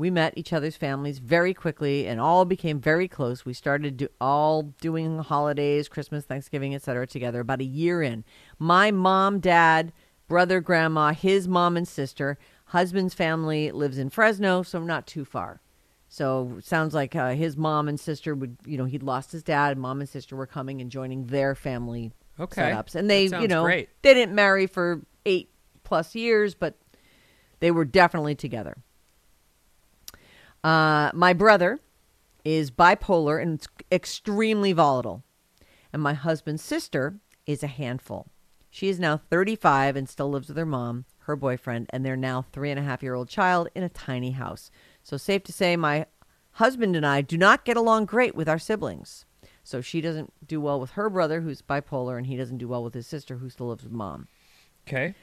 We 0.00 0.10
met 0.10 0.32
each 0.36 0.52
other's 0.52 0.76
families 0.76 1.18
very 1.18 1.52
quickly 1.52 2.06
and 2.08 2.18
all 2.18 2.44
became 2.46 2.80
very 2.80 3.06
close. 3.06 3.44
We 3.44 3.52
started 3.52 3.98
do, 3.98 4.08
all 4.20 4.62
doing 4.80 5.18
holidays, 5.18 5.88
Christmas, 5.88 6.24
Thanksgiving, 6.24 6.74
etc. 6.74 7.06
together 7.06 7.40
about 7.40 7.60
a 7.60 7.64
year 7.64 8.02
in. 8.02 8.24
My 8.58 8.90
mom, 8.90 9.40
dad, 9.40 9.92
brother, 10.26 10.60
grandma, 10.60 11.12
his 11.12 11.46
mom 11.46 11.76
and 11.76 11.86
sister, 11.86 12.38
husband's 12.66 13.12
family 13.14 13.70
lives 13.72 13.98
in 13.98 14.08
Fresno, 14.10 14.62
so 14.62 14.80
not 14.80 15.06
too 15.06 15.24
far. 15.24 15.60
So 16.08 16.58
sounds 16.62 16.94
like 16.94 17.14
uh, 17.14 17.34
his 17.34 17.56
mom 17.56 17.86
and 17.86 18.00
sister 18.00 18.34
would, 18.34 18.56
you 18.64 18.78
know, 18.78 18.86
he'd 18.86 19.02
lost 19.02 19.30
his 19.32 19.42
dad. 19.42 19.76
Mom 19.78 20.00
and 20.00 20.08
sister 20.08 20.34
were 20.34 20.46
coming 20.46 20.80
and 20.80 20.90
joining 20.90 21.26
their 21.26 21.54
family 21.54 22.10
Okay. 22.38 22.62
setups, 22.62 22.94
and 22.94 23.08
they, 23.10 23.24
you 23.24 23.46
know, 23.46 23.64
great. 23.64 23.90
they 24.02 24.14
didn't 24.14 24.34
marry 24.34 24.66
for 24.66 25.02
eight 25.26 25.50
plus 25.84 26.14
years, 26.14 26.54
but 26.54 26.78
they 27.60 27.70
were 27.70 27.84
definitely 27.84 28.34
together. 28.34 28.78
Uh, 30.62 31.10
my 31.14 31.32
brother 31.32 31.80
is 32.44 32.70
bipolar 32.70 33.40
and 33.40 33.66
extremely 33.90 34.72
volatile. 34.72 35.22
And 35.92 36.02
my 36.02 36.14
husband's 36.14 36.62
sister 36.62 37.16
is 37.46 37.62
a 37.62 37.68
handful. 37.68 38.28
She 38.70 38.88
is 38.88 39.00
now 39.00 39.16
35 39.16 39.96
and 39.96 40.08
still 40.08 40.30
lives 40.30 40.48
with 40.48 40.56
her 40.56 40.66
mom, 40.66 41.04
her 41.20 41.34
boyfriend, 41.34 41.88
and 41.90 42.04
their 42.04 42.16
now 42.16 42.42
three 42.52 42.70
and 42.70 42.78
a 42.78 42.84
half 42.84 43.02
year 43.02 43.14
old 43.14 43.28
child 43.28 43.68
in 43.74 43.82
a 43.82 43.88
tiny 43.88 44.30
house. 44.30 44.70
So, 45.02 45.16
safe 45.16 45.42
to 45.44 45.52
say, 45.52 45.76
my 45.76 46.06
husband 46.52 46.94
and 46.94 47.04
I 47.04 47.20
do 47.20 47.36
not 47.36 47.64
get 47.64 47.76
along 47.76 48.04
great 48.04 48.36
with 48.36 48.48
our 48.48 48.60
siblings. 48.60 49.24
So, 49.64 49.80
she 49.80 50.00
doesn't 50.00 50.32
do 50.46 50.60
well 50.60 50.78
with 50.78 50.92
her 50.92 51.10
brother, 51.10 51.40
who's 51.40 51.62
bipolar, 51.62 52.16
and 52.16 52.26
he 52.26 52.36
doesn't 52.36 52.58
do 52.58 52.68
well 52.68 52.84
with 52.84 52.94
his 52.94 53.08
sister, 53.08 53.38
who 53.38 53.50
still 53.50 53.68
lives 53.68 53.82
with 53.82 53.92
mom. 53.92 54.28
Okay. 54.86 55.14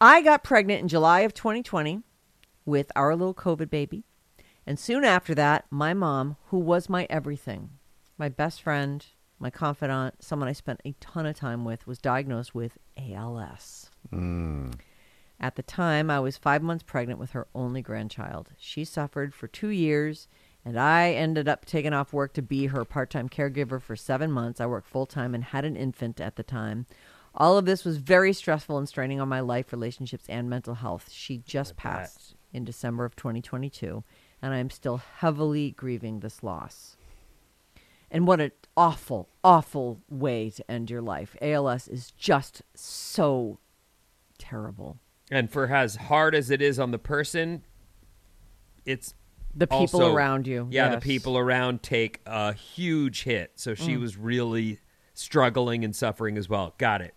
I 0.00 0.22
got 0.22 0.44
pregnant 0.44 0.80
in 0.80 0.88
July 0.88 1.20
of 1.20 1.34
2020 1.34 2.02
with 2.64 2.92
our 2.94 3.16
little 3.16 3.34
COVID 3.34 3.70
baby. 3.70 4.04
And 4.68 4.78
soon 4.78 5.02
after 5.02 5.34
that, 5.34 5.64
my 5.70 5.94
mom, 5.94 6.36
who 6.48 6.58
was 6.58 6.90
my 6.90 7.06
everything, 7.08 7.70
my 8.18 8.28
best 8.28 8.60
friend, 8.60 9.02
my 9.38 9.48
confidant, 9.48 10.22
someone 10.22 10.46
I 10.46 10.52
spent 10.52 10.82
a 10.84 10.92
ton 11.00 11.24
of 11.24 11.36
time 11.36 11.64
with, 11.64 11.86
was 11.86 11.96
diagnosed 11.96 12.54
with 12.54 12.76
ALS. 12.98 13.90
Hmm. 14.10 14.72
At 15.40 15.56
the 15.56 15.62
time, 15.62 16.10
I 16.10 16.20
was 16.20 16.36
five 16.36 16.62
months 16.62 16.84
pregnant 16.86 17.18
with 17.18 17.30
her 17.30 17.48
only 17.54 17.80
grandchild. 17.80 18.50
She 18.58 18.84
suffered 18.84 19.32
for 19.32 19.48
two 19.48 19.70
years, 19.70 20.28
and 20.66 20.78
I 20.78 21.12
ended 21.12 21.48
up 21.48 21.64
taking 21.64 21.94
off 21.94 22.12
work 22.12 22.34
to 22.34 22.42
be 22.42 22.66
her 22.66 22.84
part 22.84 23.08
time 23.08 23.30
caregiver 23.30 23.80
for 23.80 23.96
seven 23.96 24.30
months. 24.30 24.60
I 24.60 24.66
worked 24.66 24.88
full 24.88 25.06
time 25.06 25.34
and 25.34 25.44
had 25.44 25.64
an 25.64 25.76
infant 25.76 26.20
at 26.20 26.36
the 26.36 26.42
time. 26.42 26.84
All 27.34 27.56
of 27.56 27.64
this 27.64 27.86
was 27.86 27.96
very 27.96 28.34
stressful 28.34 28.76
and 28.76 28.86
straining 28.86 29.18
on 29.18 29.30
my 29.30 29.40
life, 29.40 29.72
relationships, 29.72 30.26
and 30.28 30.50
mental 30.50 30.74
health. 30.74 31.08
She 31.10 31.38
just 31.38 31.74
passed 31.78 32.34
in 32.52 32.66
December 32.66 33.06
of 33.06 33.16
2022, 33.16 34.04
and 34.42 34.52
I 34.54 34.58
am 34.58 34.70
still 34.70 34.98
heavily 35.18 35.72
grieving 35.72 36.20
this 36.20 36.42
loss. 36.42 36.96
And 38.10 38.26
what 38.26 38.40
an 38.40 38.52
awful, 38.76 39.28
awful 39.44 40.00
way 40.08 40.50
to 40.50 40.70
end 40.70 40.90
your 40.90 41.02
life. 41.02 41.36
ALS 41.42 41.88
is 41.88 42.10
just 42.12 42.62
so 42.74 43.58
terrible. 44.38 44.98
And 45.30 45.50
for 45.50 45.66
as 45.74 45.96
hard 45.96 46.34
as 46.34 46.50
it 46.50 46.62
is 46.62 46.78
on 46.78 46.90
the 46.90 46.98
person, 46.98 47.62
it's 48.86 49.14
The 49.54 49.66
people 49.66 50.00
also- 50.02 50.14
around 50.14 50.46
you. 50.46 50.68
Yeah, 50.70 50.86
yes. 50.90 50.94
the 50.94 51.00
people 51.00 51.36
around 51.36 51.82
take 51.82 52.20
a 52.24 52.52
huge 52.54 53.24
hit. 53.24 53.52
So 53.56 53.74
she 53.74 53.96
Mm. 53.96 54.00
was 54.00 54.16
really 54.16 54.78
struggling 55.12 55.84
and 55.84 55.94
suffering 55.94 56.38
as 56.38 56.48
well. 56.48 56.74
Got 56.78 57.02
it. 57.02 57.14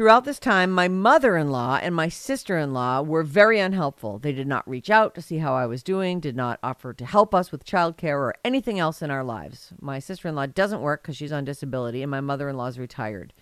Throughout 0.00 0.24
this 0.24 0.38
time, 0.38 0.70
my 0.70 0.88
mother 0.88 1.36
in 1.36 1.50
law 1.50 1.76
and 1.76 1.94
my 1.94 2.08
sister 2.08 2.56
in 2.56 2.72
law 2.72 3.02
were 3.02 3.22
very 3.22 3.60
unhelpful. 3.60 4.18
They 4.18 4.32
did 4.32 4.46
not 4.46 4.66
reach 4.66 4.88
out 4.88 5.14
to 5.14 5.20
see 5.20 5.36
how 5.36 5.52
I 5.52 5.66
was 5.66 5.82
doing, 5.82 6.20
did 6.20 6.34
not 6.34 6.58
offer 6.62 6.94
to 6.94 7.04
help 7.04 7.34
us 7.34 7.52
with 7.52 7.66
childcare 7.66 8.16
or 8.16 8.34
anything 8.42 8.78
else 8.78 9.02
in 9.02 9.10
our 9.10 9.22
lives. 9.22 9.74
My 9.78 9.98
sister 9.98 10.26
in 10.28 10.34
law 10.34 10.46
doesn't 10.46 10.80
work 10.80 11.02
because 11.02 11.18
she's 11.18 11.32
on 11.32 11.44
disability, 11.44 12.00
and 12.00 12.10
my 12.10 12.22
mother 12.22 12.48
in 12.48 12.56
law 12.56 12.68
is 12.68 12.78
retired. 12.78 13.34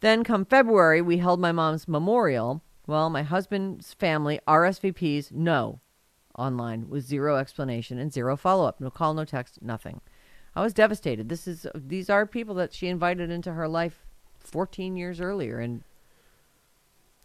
Then, 0.00 0.24
come 0.24 0.46
February, 0.46 1.02
we 1.02 1.18
held 1.18 1.40
my 1.40 1.52
mom's 1.52 1.86
memorial. 1.86 2.62
Well, 2.86 3.10
my 3.10 3.22
husband's 3.22 3.92
family 3.92 4.40
RSVPs 4.48 5.30
no 5.30 5.80
online 6.38 6.88
with 6.88 7.04
zero 7.04 7.36
explanation 7.36 7.98
and 7.98 8.10
zero 8.10 8.34
follow 8.34 8.64
up. 8.64 8.80
No 8.80 8.88
call, 8.88 9.12
no 9.12 9.26
text, 9.26 9.60
nothing. 9.60 10.00
I 10.56 10.62
was 10.62 10.72
devastated. 10.72 11.28
This 11.28 11.46
is 11.46 11.66
these 11.74 12.08
are 12.08 12.24
people 12.24 12.54
that 12.54 12.72
she 12.72 12.88
invited 12.88 13.30
into 13.30 13.52
her 13.52 13.68
life 13.68 14.06
14 14.38 14.96
years 14.96 15.20
earlier 15.20 15.58
and 15.58 15.82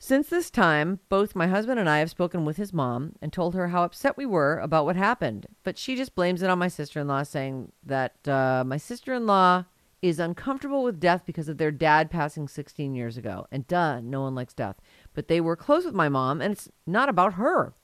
Since 0.00 0.28
this 0.28 0.50
time, 0.50 1.00
both 1.08 1.34
my 1.34 1.48
husband 1.48 1.80
and 1.80 1.90
I 1.90 1.98
have 1.98 2.10
spoken 2.10 2.44
with 2.44 2.56
his 2.56 2.72
mom 2.72 3.14
and 3.20 3.32
told 3.32 3.54
her 3.54 3.68
how 3.68 3.82
upset 3.82 4.16
we 4.16 4.26
were 4.26 4.58
about 4.58 4.84
what 4.84 4.94
happened. 4.94 5.46
But 5.64 5.76
she 5.76 5.96
just 5.96 6.14
blames 6.14 6.40
it 6.40 6.48
on 6.50 6.58
my 6.58 6.68
sister 6.68 7.00
in 7.00 7.08
law, 7.08 7.24
saying 7.24 7.72
that 7.84 8.26
uh, 8.28 8.62
my 8.64 8.76
sister 8.76 9.12
in 9.12 9.26
law 9.26 9.64
is 10.00 10.20
uncomfortable 10.20 10.84
with 10.84 11.00
death 11.00 11.22
because 11.26 11.48
of 11.48 11.58
their 11.58 11.72
dad 11.72 12.10
passing 12.12 12.46
16 12.46 12.94
years 12.94 13.16
ago. 13.16 13.48
And 13.50 13.66
duh, 13.66 14.00
no 14.00 14.22
one 14.22 14.36
likes 14.36 14.54
death. 14.54 14.76
But 15.14 15.26
they 15.26 15.40
were 15.40 15.56
close 15.56 15.84
with 15.84 15.94
my 15.94 16.08
mom, 16.08 16.40
and 16.40 16.52
it's 16.52 16.68
not 16.86 17.08
about 17.08 17.34
her. 17.34 17.74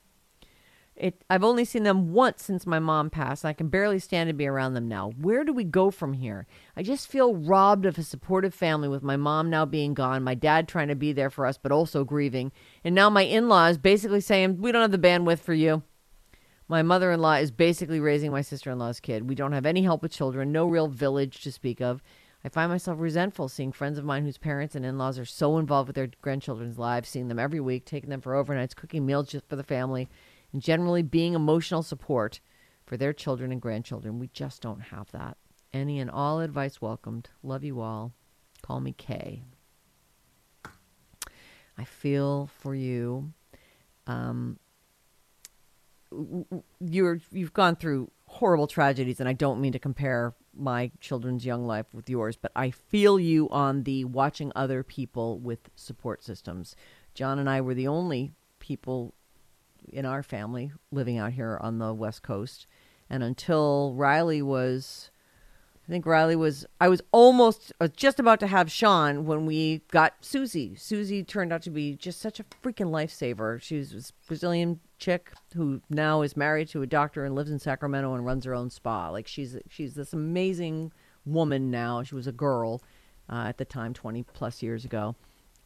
It, 0.96 1.24
I've 1.28 1.42
only 1.42 1.64
seen 1.64 1.82
them 1.82 2.12
once 2.12 2.44
since 2.44 2.66
my 2.66 2.78
mom 2.78 3.10
passed, 3.10 3.42
and 3.42 3.48
I 3.48 3.52
can 3.52 3.68
barely 3.68 3.98
stand 3.98 4.28
to 4.28 4.32
be 4.34 4.46
around 4.46 4.74
them 4.74 4.86
now. 4.86 5.10
Where 5.20 5.42
do 5.42 5.52
we 5.52 5.64
go 5.64 5.90
from 5.90 6.12
here? 6.12 6.46
I 6.76 6.84
just 6.84 7.08
feel 7.08 7.34
robbed 7.34 7.84
of 7.84 7.98
a 7.98 8.04
supportive 8.04 8.54
family 8.54 8.88
with 8.88 9.02
my 9.02 9.16
mom 9.16 9.50
now 9.50 9.64
being 9.64 9.92
gone, 9.92 10.22
my 10.22 10.34
dad 10.34 10.68
trying 10.68 10.88
to 10.88 10.94
be 10.94 11.12
there 11.12 11.30
for 11.30 11.46
us, 11.46 11.58
but 11.58 11.72
also 11.72 12.04
grieving, 12.04 12.52
and 12.84 12.94
now 12.94 13.10
my 13.10 13.22
in 13.22 13.48
laws 13.48 13.76
basically 13.76 14.20
saying, 14.20 14.60
We 14.60 14.70
don't 14.70 14.82
have 14.82 14.92
the 14.92 14.98
bandwidth 14.98 15.40
for 15.40 15.54
you. 15.54 15.82
My 16.68 16.82
mother 16.82 17.10
in 17.10 17.20
law 17.20 17.34
is 17.34 17.50
basically 17.50 17.98
raising 17.98 18.30
my 18.30 18.40
sister 18.40 18.70
in 18.70 18.78
law's 18.78 19.00
kid. 19.00 19.28
We 19.28 19.34
don't 19.34 19.52
have 19.52 19.66
any 19.66 19.82
help 19.82 20.00
with 20.00 20.12
children, 20.12 20.52
no 20.52 20.66
real 20.66 20.88
village 20.88 21.42
to 21.42 21.50
speak 21.50 21.80
of. 21.80 22.02
I 22.44 22.48
find 22.50 22.70
myself 22.70 23.00
resentful 23.00 23.48
seeing 23.48 23.72
friends 23.72 23.98
of 23.98 24.04
mine 24.04 24.24
whose 24.24 24.38
parents 24.38 24.74
and 24.74 24.84
in 24.84 24.96
laws 24.96 25.18
are 25.18 25.24
so 25.24 25.58
involved 25.58 25.88
with 25.88 25.96
their 25.96 26.10
grandchildren's 26.22 26.78
lives, 26.78 27.08
seeing 27.08 27.28
them 27.28 27.38
every 27.38 27.60
week, 27.60 27.84
taking 27.84 28.10
them 28.10 28.20
for 28.20 28.32
overnights, 28.32 28.76
cooking 28.76 29.04
meals 29.04 29.28
just 29.28 29.48
for 29.48 29.56
the 29.56 29.62
family 29.64 30.08
and 30.54 30.62
generally 30.62 31.02
being 31.02 31.34
emotional 31.34 31.82
support 31.82 32.40
for 32.86 32.96
their 32.96 33.12
children 33.12 33.52
and 33.52 33.60
grandchildren. 33.60 34.20
We 34.20 34.28
just 34.28 34.62
don't 34.62 34.80
have 34.80 35.10
that. 35.10 35.36
Any 35.72 35.98
and 35.98 36.08
all 36.08 36.40
advice 36.40 36.80
welcomed. 36.80 37.28
Love 37.42 37.64
you 37.64 37.80
all. 37.80 38.12
Call 38.62 38.80
me 38.80 38.94
Kay. 38.96 39.42
I 41.76 41.84
feel 41.84 42.48
for 42.60 42.74
you. 42.74 43.32
Um, 44.06 44.60
you're 46.78 47.18
you've 47.32 47.52
gone 47.52 47.74
through 47.74 48.12
horrible 48.26 48.68
tragedies, 48.68 49.18
and 49.18 49.28
I 49.28 49.32
don't 49.32 49.60
mean 49.60 49.72
to 49.72 49.80
compare 49.80 50.34
my 50.56 50.92
children's 51.00 51.44
young 51.44 51.66
life 51.66 51.86
with 51.92 52.08
yours, 52.08 52.36
but 52.36 52.52
I 52.54 52.70
feel 52.70 53.18
you 53.18 53.50
on 53.50 53.82
the 53.82 54.04
watching 54.04 54.52
other 54.54 54.84
people 54.84 55.40
with 55.40 55.68
support 55.74 56.22
systems. 56.22 56.76
John 57.12 57.40
and 57.40 57.50
I 57.50 57.60
were 57.60 57.74
the 57.74 57.88
only 57.88 58.30
people 58.60 59.14
in 59.92 60.06
our 60.06 60.22
family 60.22 60.72
living 60.90 61.18
out 61.18 61.32
here 61.32 61.58
on 61.60 61.78
the 61.78 61.92
West 61.92 62.22
Coast. 62.22 62.66
And 63.10 63.22
until 63.22 63.94
Riley 63.94 64.42
was, 64.42 65.10
I 65.86 65.92
think 65.92 66.06
Riley 66.06 66.36
was, 66.36 66.64
I 66.80 66.88
was 66.88 67.02
almost 67.12 67.72
uh, 67.80 67.88
just 67.88 68.18
about 68.18 68.40
to 68.40 68.46
have 68.46 68.72
Sean 68.72 69.26
when 69.26 69.46
we 69.46 69.82
got 69.90 70.14
Susie. 70.20 70.74
Susie 70.76 71.22
turned 71.22 71.52
out 71.52 71.62
to 71.62 71.70
be 71.70 71.94
just 71.94 72.20
such 72.20 72.40
a 72.40 72.44
freaking 72.62 72.90
lifesaver. 72.90 73.60
She 73.60 73.76
was 73.76 73.92
a 73.92 74.26
Brazilian 74.26 74.80
chick 74.98 75.32
who 75.54 75.82
now 75.90 76.22
is 76.22 76.36
married 76.36 76.68
to 76.68 76.82
a 76.82 76.86
doctor 76.86 77.24
and 77.24 77.34
lives 77.34 77.50
in 77.50 77.58
Sacramento 77.58 78.14
and 78.14 78.24
runs 78.24 78.44
her 78.46 78.54
own 78.54 78.70
spa. 78.70 79.10
Like 79.10 79.26
she's 79.26 79.58
she's 79.68 79.94
this 79.94 80.12
amazing 80.14 80.92
woman 81.26 81.70
now. 81.70 82.02
She 82.02 82.14
was 82.14 82.26
a 82.26 82.32
girl 82.32 82.82
uh, 83.28 83.44
at 83.48 83.58
the 83.58 83.64
time, 83.66 83.92
twenty 83.92 84.22
plus 84.22 84.62
years 84.62 84.84
ago, 84.84 85.14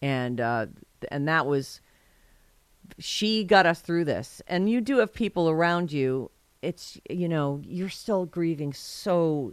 and 0.03 0.41
uh, 0.41 0.67
and 1.11 1.29
that 1.29 1.47
was 1.47 1.81
she 2.99 3.45
got 3.45 3.67
us 3.67 3.81
through 3.81 4.05
this. 4.05 4.43
And 4.47 4.71
you 4.71 4.81
do 4.81 4.99
have 4.99 5.13
people 5.13 5.49
around 5.49 5.93
you. 5.93 6.31
It's, 6.63 6.99
you 7.09 7.29
know, 7.29 7.61
you're 7.65 7.89
still 7.89 8.27
grieving 8.27 8.73
so. 8.73 9.53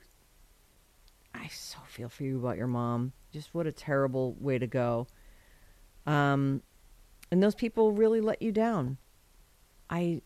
I 1.34 1.48
so 1.48 1.80
feel 1.88 2.10
for 2.10 2.24
you 2.24 2.40
about 2.40 2.58
your 2.58 2.68
mom. 2.68 3.12
Just 3.32 3.54
what 3.54 3.68
a 3.68 3.72
terrible 3.72 4.36
way 4.40 4.58
to 4.58 4.68
go. 4.68 5.08
Um, 6.06 6.62
and 7.32 7.44
those 7.44 7.56
people 7.56 7.92
really 7.92 8.22
let 8.22 8.42
you 8.42 8.52
down. 8.52 8.98
I, 9.90 10.22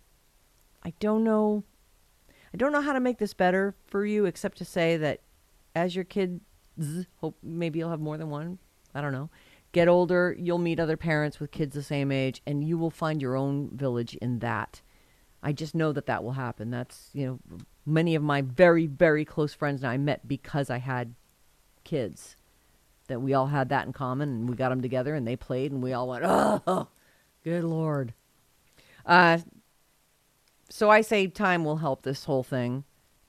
I 0.83 0.93
don't 0.99 1.23
know. 1.23 1.63
I 2.53 2.57
don't 2.57 2.71
know 2.71 2.81
how 2.81 2.93
to 2.93 2.99
make 2.99 3.17
this 3.17 3.33
better 3.33 3.75
for 3.87 4.05
you, 4.05 4.25
except 4.25 4.57
to 4.59 4.65
say 4.65 4.97
that 4.97 5.21
as 5.75 5.95
your 5.95 6.05
kids, 6.05 6.41
hope 7.17 7.37
maybe 7.43 7.79
you'll 7.79 7.89
have 7.89 7.99
more 7.99 8.17
than 8.17 8.29
one. 8.29 8.59
I 8.93 9.01
don't 9.01 9.11
know 9.11 9.29
get 9.71 9.87
older, 9.87 10.35
you'll 10.37 10.57
meet 10.57 10.79
other 10.79 10.97
parents 10.97 11.39
with 11.39 11.51
kids 11.51 11.75
the 11.75 11.83
same 11.83 12.11
age, 12.11 12.41
and 12.45 12.63
you 12.63 12.77
will 12.77 12.89
find 12.89 13.21
your 13.21 13.35
own 13.35 13.69
village 13.73 14.15
in 14.15 14.39
that. 14.39 14.81
I 15.41 15.53
just 15.53 15.75
know 15.75 15.91
that 15.93 16.05
that 16.07 16.23
will 16.23 16.33
happen. 16.33 16.69
That's, 16.69 17.09
you 17.13 17.25
know, 17.25 17.57
many 17.85 18.15
of 18.15 18.23
my 18.23 18.41
very, 18.41 18.87
very 18.87 19.25
close 19.25 19.53
friends 19.53 19.83
I 19.83 19.97
met 19.97 20.27
because 20.27 20.69
I 20.69 20.79
had 20.79 21.15
kids. 21.83 22.35
That 23.07 23.21
we 23.21 23.33
all 23.33 23.47
had 23.47 23.69
that 23.69 23.87
in 23.87 23.93
common, 23.93 24.29
and 24.29 24.49
we 24.49 24.55
got 24.55 24.69
them 24.69 24.81
together, 24.81 25.15
and 25.15 25.25
they 25.25 25.35
played, 25.35 25.71
and 25.71 25.81
we 25.81 25.93
all 25.93 26.07
went, 26.07 26.23
oh, 26.25 26.87
good 27.43 27.63
lord. 27.63 28.13
Uh, 29.05 29.39
so 30.69 30.89
I 30.89 31.01
say 31.01 31.25
time 31.27 31.65
will 31.65 31.77
help 31.77 32.03
this 32.03 32.25
whole 32.25 32.43
thing, 32.43 32.83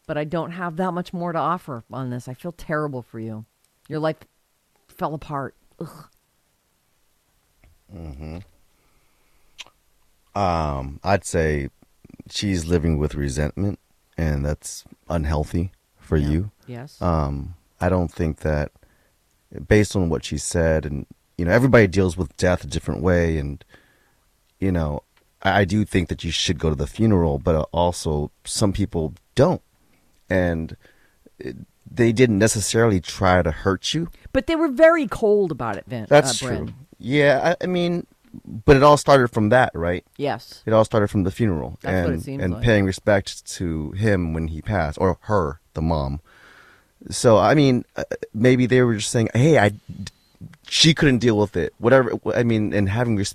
but 0.07 0.19
I 0.19 0.25
don't 0.25 0.51
have 0.51 0.77
that 0.77 0.93
much 0.93 1.15
more 1.15 1.33
to 1.33 1.39
offer 1.39 1.85
on 1.91 2.11
this. 2.11 2.29
I 2.29 2.35
feel 2.35 2.53
terrible 2.53 3.01
for 3.01 3.19
you. 3.19 3.47
Your 3.89 4.01
life 4.01 4.17
fell 4.89 5.15
apart. 5.15 5.55
Ugh. 5.79 6.09
Mm-hmm. 7.95 8.39
Um, 10.35 11.01
I'd 11.03 11.25
say 11.25 11.71
she's 12.31 12.67
living 12.67 12.99
with 12.99 13.15
resentment, 13.15 13.79
and 14.17 14.45
that's 14.45 14.85
unhealthy 15.09 15.73
for 15.99 16.17
Yeah. 16.17 16.29
you. 16.29 16.51
Yes. 16.67 17.01
Um, 17.03 17.55
I 17.81 17.89
don't 17.89 18.13
think 18.13 18.41
that, 18.41 18.71
based 19.67 19.97
on 19.97 20.09
what 20.09 20.25
she 20.25 20.39
said, 20.39 20.87
and 20.87 21.07
you 21.37 21.45
know, 21.47 21.53
everybody 21.53 21.87
deals 21.87 22.17
with 22.17 22.37
death 22.37 22.65
a 22.65 22.67
different 22.67 23.03
way, 23.03 23.39
and 23.39 23.65
you 24.61 24.71
know, 24.71 25.03
I, 25.43 25.61
I 25.61 25.65
do 25.65 25.85
think 25.85 26.09
that 26.11 26.23
you 26.23 26.31
should 26.31 26.59
go 26.59 26.69
to 26.69 26.77
the 26.77 26.87
funeral, 26.87 27.39
but 27.39 27.69
also 27.73 28.31
some 28.45 28.73
people 28.73 29.15
don't, 29.35 29.63
and 30.29 30.77
it, 31.39 31.57
they 31.91 32.13
didn't 32.13 32.39
necessarily 32.39 33.01
try 33.01 33.43
to 33.43 33.51
hurt 33.51 33.95
you. 33.95 34.09
But 34.33 34.47
they 34.47 34.55
were 34.55 34.69
very 34.69 35.09
cold 35.09 35.51
about 35.51 35.77
it, 35.77 35.87
Vin. 35.87 36.07
That's 36.09 36.41
uh, 36.43 36.47
true. 36.47 36.69
Yeah, 37.01 37.55
I, 37.61 37.65
I 37.65 37.67
mean, 37.67 38.07
but 38.65 38.77
it 38.77 38.83
all 38.83 38.97
started 38.97 39.29
from 39.29 39.49
that, 39.49 39.73
right? 39.75 40.05
Yes. 40.17 40.63
It 40.67 40.73
all 40.73 40.85
started 40.85 41.09
from 41.09 41.25
the 41.25 41.31
funeral 41.31 41.79
That's 41.83 41.93
and 41.95 42.05
what 42.05 42.15
it 42.15 42.23
seems 42.23 42.43
and 42.43 42.55
like. 42.55 42.63
paying 42.63 42.85
respect 42.85 43.47
to 43.57 43.91
him 43.93 44.33
when 44.35 44.49
he 44.49 44.63
passed, 44.63 44.99
or 45.01 45.19
her, 45.23 45.61
the 45.75 45.83
mom. 45.83 46.21
So 47.11 47.39
I 47.39 47.55
mean, 47.55 47.85
uh, 47.97 48.05
maybe 48.35 48.67
they 48.67 48.83
were 48.83 48.97
just 48.97 49.11
saying, 49.11 49.31
"Hey, 49.35 49.59
I." 49.59 49.73
She 50.73 50.95
couldn't 50.95 51.19
deal 51.19 51.37
with 51.37 51.57
it. 51.57 51.75
Whatever. 51.79 52.13
I 52.33 52.45
mean, 52.45 52.73
and 52.73 52.89
having 52.89 53.17
res- 53.17 53.35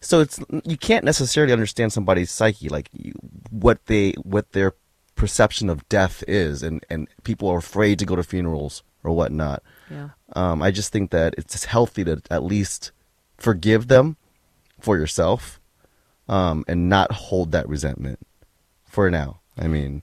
so 0.00 0.20
it's 0.20 0.38
you 0.64 0.76
can't 0.76 1.04
necessarily 1.04 1.52
understand 1.52 1.92
somebody's 1.92 2.30
psyche, 2.30 2.68
like 2.68 2.88
you, 2.92 3.12
what 3.50 3.84
they 3.86 4.12
what 4.22 4.52
their 4.52 4.72
perception 5.16 5.68
of 5.68 5.86
death 5.88 6.22
is, 6.28 6.62
and 6.62 6.84
and 6.88 7.08
people 7.24 7.48
are 7.48 7.58
afraid 7.58 7.98
to 7.98 8.06
go 8.06 8.14
to 8.14 8.22
funerals 8.22 8.84
or 9.02 9.10
whatnot. 9.10 9.64
Yeah. 9.90 10.10
Um, 10.34 10.62
I 10.62 10.70
just 10.70 10.92
think 10.92 11.10
that 11.10 11.34
it's 11.36 11.64
healthy 11.64 12.04
to 12.04 12.22
at 12.30 12.44
least 12.44 12.92
forgive 13.38 13.88
them 13.88 14.16
for 14.80 14.96
yourself, 14.96 15.60
um, 16.28 16.64
and 16.68 16.88
not 16.88 17.12
hold 17.12 17.52
that 17.52 17.68
resentment 17.68 18.18
for 18.84 19.10
now. 19.10 19.40
I 19.58 19.68
mean, 19.68 20.02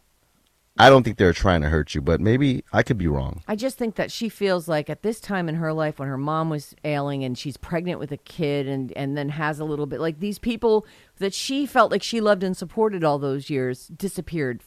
I 0.78 0.90
don't 0.90 1.04
think 1.04 1.18
they're 1.18 1.34
trying 1.34 1.62
to 1.62 1.70
hurt 1.70 1.94
you, 1.94 2.02
but 2.02 2.20
maybe 2.20 2.64
I 2.74 2.82
could 2.82 2.98
be 2.98 3.08
wrong. 3.08 3.44
I 3.48 3.56
just 3.56 3.78
think 3.78 3.96
that 3.96 4.12
she 4.12 4.28
feels 4.28 4.68
like 4.68 4.90
at 4.90 5.04
this 5.04 5.20
time 5.20 5.48
in 5.48 5.56
her 5.56 5.72
life 5.72 6.00
when 6.00 6.08
her 6.08 6.18
mom 6.18 6.50
was 6.50 6.74
ailing 6.84 7.24
and 7.24 7.38
she's 7.38 7.58
pregnant 7.58 8.00
with 8.00 8.12
a 8.12 8.18
kid 8.18 8.68
and, 8.68 8.92
and 8.94 9.16
then 9.16 9.30
has 9.30 9.60
a 9.60 9.66
little 9.66 9.86
bit 9.86 10.00
like 10.00 10.20
these 10.20 10.40
people 10.40 10.88
that 11.20 11.34
she 11.34 11.68
felt 11.68 11.92
like 11.92 12.02
she 12.02 12.20
loved 12.20 12.44
and 12.44 12.58
supported 12.58 13.04
all 13.04 13.20
those 13.20 13.52
years 13.52 13.88
disappeared 13.88 14.62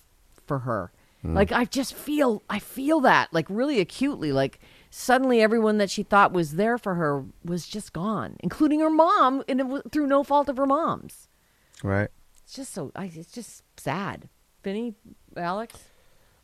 for 0.46 0.60
her. 0.60 0.92
Like 1.34 1.50
I 1.50 1.64
just 1.64 1.94
feel 1.94 2.42
I 2.48 2.60
feel 2.60 3.00
that 3.00 3.32
like 3.32 3.46
really 3.48 3.80
acutely 3.80 4.30
like 4.30 4.60
suddenly 4.96 5.42
everyone 5.42 5.76
that 5.76 5.90
she 5.90 6.02
thought 6.02 6.32
was 6.32 6.52
there 6.52 6.78
for 6.78 6.94
her 6.94 7.26
was 7.44 7.66
just 7.66 7.92
gone, 7.92 8.36
including 8.40 8.80
her 8.80 8.88
mom 8.88 9.44
and 9.46 9.60
it 9.60 9.66
was 9.66 9.82
through 9.92 10.06
no 10.06 10.24
fault 10.24 10.48
of 10.48 10.56
her 10.56 10.66
mom's. 10.66 11.28
Right. 11.82 12.08
It's 12.42 12.54
just 12.54 12.72
so 12.72 12.92
I, 12.96 13.12
it's 13.14 13.30
just 13.30 13.62
sad. 13.76 14.30
Vinny, 14.64 14.94
Alex? 15.36 15.76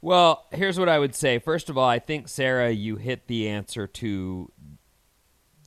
Well, 0.03 0.47
here's 0.53 0.79
what 0.79 0.91
I 0.91 0.99
would 0.99 1.15
say. 1.15 1.39
First 1.39 1.71
of 1.71 1.79
all, 1.79 1.89
I 1.89 1.99
think 1.99 2.29
Sarah, 2.29 2.71
you 2.71 2.97
hit 2.97 3.27
the 3.27 3.49
answer 3.49 3.87
to 3.87 4.53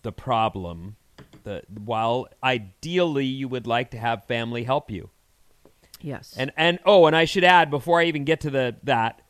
the 0.04 0.12
problem. 0.12 0.98
The 1.44 1.64
while 1.84 2.28
ideally 2.44 3.26
you 3.26 3.48
would 3.48 3.66
like 3.66 3.92
to 3.92 3.98
have 3.98 4.26
family 4.26 4.64
help 4.64 4.92
you. 4.92 5.10
Yes. 6.02 6.36
And 6.38 6.52
and 6.56 6.78
oh, 6.86 7.08
and 7.08 7.16
I 7.16 7.26
should 7.26 7.44
add 7.44 7.72
before 7.72 8.00
I 8.00 8.06
even 8.06 8.26
get 8.26 8.42
to 8.42 8.52
the 8.52 8.76
that 8.84 9.22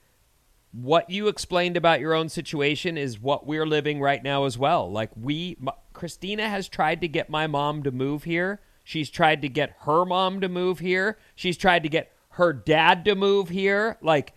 what 0.81 1.09
you 1.09 1.27
explained 1.27 1.77
about 1.77 1.99
your 2.01 2.13
own 2.13 2.27
situation 2.27 2.97
is 2.97 3.19
what 3.19 3.45
we're 3.45 3.65
living 3.65 4.01
right 4.01 4.21
now 4.23 4.43
as 4.45 4.57
well. 4.57 4.91
Like 4.91 5.09
we 5.15 5.57
m- 5.61 5.69
Christina 5.93 6.49
has 6.49 6.67
tried 6.67 7.01
to 7.01 7.07
get 7.07 7.29
my 7.29 7.47
mom 7.47 7.83
to 7.83 7.91
move 7.91 8.23
here. 8.25 8.59
She's 8.83 9.09
tried 9.09 9.41
to 9.43 9.49
get 9.49 9.75
her 9.81 10.05
mom 10.05 10.41
to 10.41 10.49
move 10.49 10.79
here. 10.79 11.17
She's 11.33 11.57
tried 11.57 11.83
to 11.83 11.89
get 11.89 12.11
her 12.31 12.51
dad 12.51 13.05
to 13.05 13.15
move 13.15 13.49
here. 13.49 13.97
Like 14.01 14.33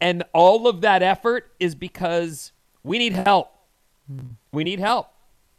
and 0.00 0.22
all 0.32 0.68
of 0.68 0.82
that 0.82 1.02
effort 1.02 1.50
is 1.58 1.74
because 1.74 2.52
we 2.82 2.98
need 2.98 3.14
help. 3.14 3.50
We 4.52 4.64
need 4.64 4.78
help. 4.80 5.08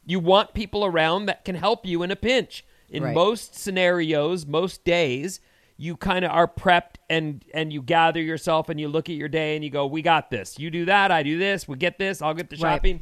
You 0.05 0.19
want 0.19 0.53
people 0.53 0.85
around 0.85 1.25
that 1.25 1.43
can 1.45 1.55
help 1.55 1.85
you 1.85 2.03
in 2.03 2.11
a 2.11 2.15
pinch. 2.15 2.63
In 2.89 3.03
Right. 3.03 3.13
most 3.13 3.53
scenarios, 3.55 4.45
most 4.47 4.83
days, 4.83 5.39
you 5.81 5.95
kind 5.95 6.25
of 6.25 6.31
are 6.31 6.45
prepped 6.47 6.95
and 7.09 7.43
and 7.53 7.71
you 7.71 7.81
gather 7.81 8.21
yourself 8.21 8.67
and 8.67 8.77
you 8.79 8.89
look 8.89 9.07
at 9.09 9.15
your 9.15 9.29
day 9.29 9.55
and 9.55 9.63
you 9.63 9.69
go, 9.71 9.85
"We 9.87 10.01
got 10.01 10.29
this. 10.29 10.59
You 10.59 10.69
do 10.69 10.83
that, 10.85 11.09
I 11.09 11.23
do 11.23 11.37
this. 11.39 11.67
We 11.69 11.77
get 11.77 11.97
this. 11.97 12.21
I'll 12.21 12.33
get 12.33 12.49
the 12.49 12.57
Right. 12.57 12.75
shopping." 12.75 13.01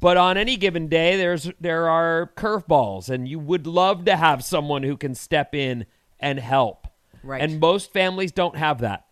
But 0.00 0.16
on 0.18 0.36
any 0.36 0.56
given 0.58 0.86
day, 0.88 1.16
there's 1.16 1.50
there 1.58 1.88
are 1.88 2.30
curveballs, 2.36 3.08
and 3.08 3.26
you 3.26 3.38
would 3.38 3.66
love 3.66 4.04
to 4.04 4.16
have 4.16 4.44
someone 4.44 4.82
who 4.82 4.98
can 4.98 5.14
step 5.14 5.54
in 5.54 5.86
and 6.20 6.38
help. 6.38 6.86
Right. 7.22 7.40
And 7.40 7.58
most 7.58 7.90
families 7.92 8.32
don't 8.32 8.56
have 8.56 8.80
that. 8.80 9.06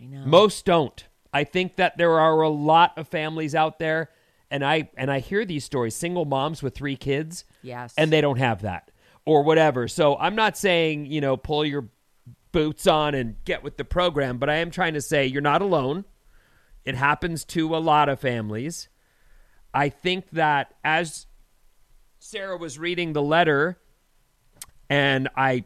I 0.00 0.04
know. 0.04 0.24
Most 0.26 0.66
don't. 0.66 1.06
I 1.32 1.44
think 1.44 1.76
that 1.76 1.96
there 1.96 2.20
are 2.20 2.42
a 2.42 2.48
lot 2.50 2.96
of 2.98 3.08
families 3.08 3.54
out 3.54 3.78
there, 3.78 4.10
and 4.50 4.62
I 4.62 4.90
and 4.98 5.10
I 5.10 5.20
hear 5.20 5.46
these 5.46 5.64
stories: 5.64 5.94
single 5.94 6.26
moms 6.26 6.62
with 6.62 6.74
three 6.74 6.96
kids, 6.96 7.44
Yes. 7.62 7.94
and 7.96 8.12
they 8.12 8.20
don't 8.20 8.38
have 8.38 8.60
that 8.62 8.90
or 9.24 9.42
whatever. 9.42 9.88
So 9.88 10.16
I'm 10.18 10.34
not 10.34 10.56
saying 10.58 11.06
you 11.06 11.20
know 11.22 11.36
pull 11.38 11.64
your 11.64 11.88
boots 12.52 12.86
on 12.86 13.14
and 13.14 13.36
get 13.44 13.62
with 13.62 13.76
the 13.76 13.84
program, 13.84 14.38
but 14.38 14.48
I 14.50 14.56
am 14.56 14.70
trying 14.70 14.94
to 14.94 15.00
say 15.00 15.26
you're 15.26 15.42
not 15.42 15.62
alone. 15.62 16.04
It 16.84 16.94
happens 16.94 17.44
to 17.46 17.76
a 17.76 17.78
lot 17.78 18.08
of 18.08 18.20
families. 18.20 18.88
I 19.74 19.88
think 19.88 20.30
that 20.30 20.74
as 20.82 21.26
Sarah 22.18 22.56
was 22.56 22.78
reading 22.78 23.12
the 23.12 23.22
letter, 23.22 23.78
and 24.88 25.28
I 25.36 25.64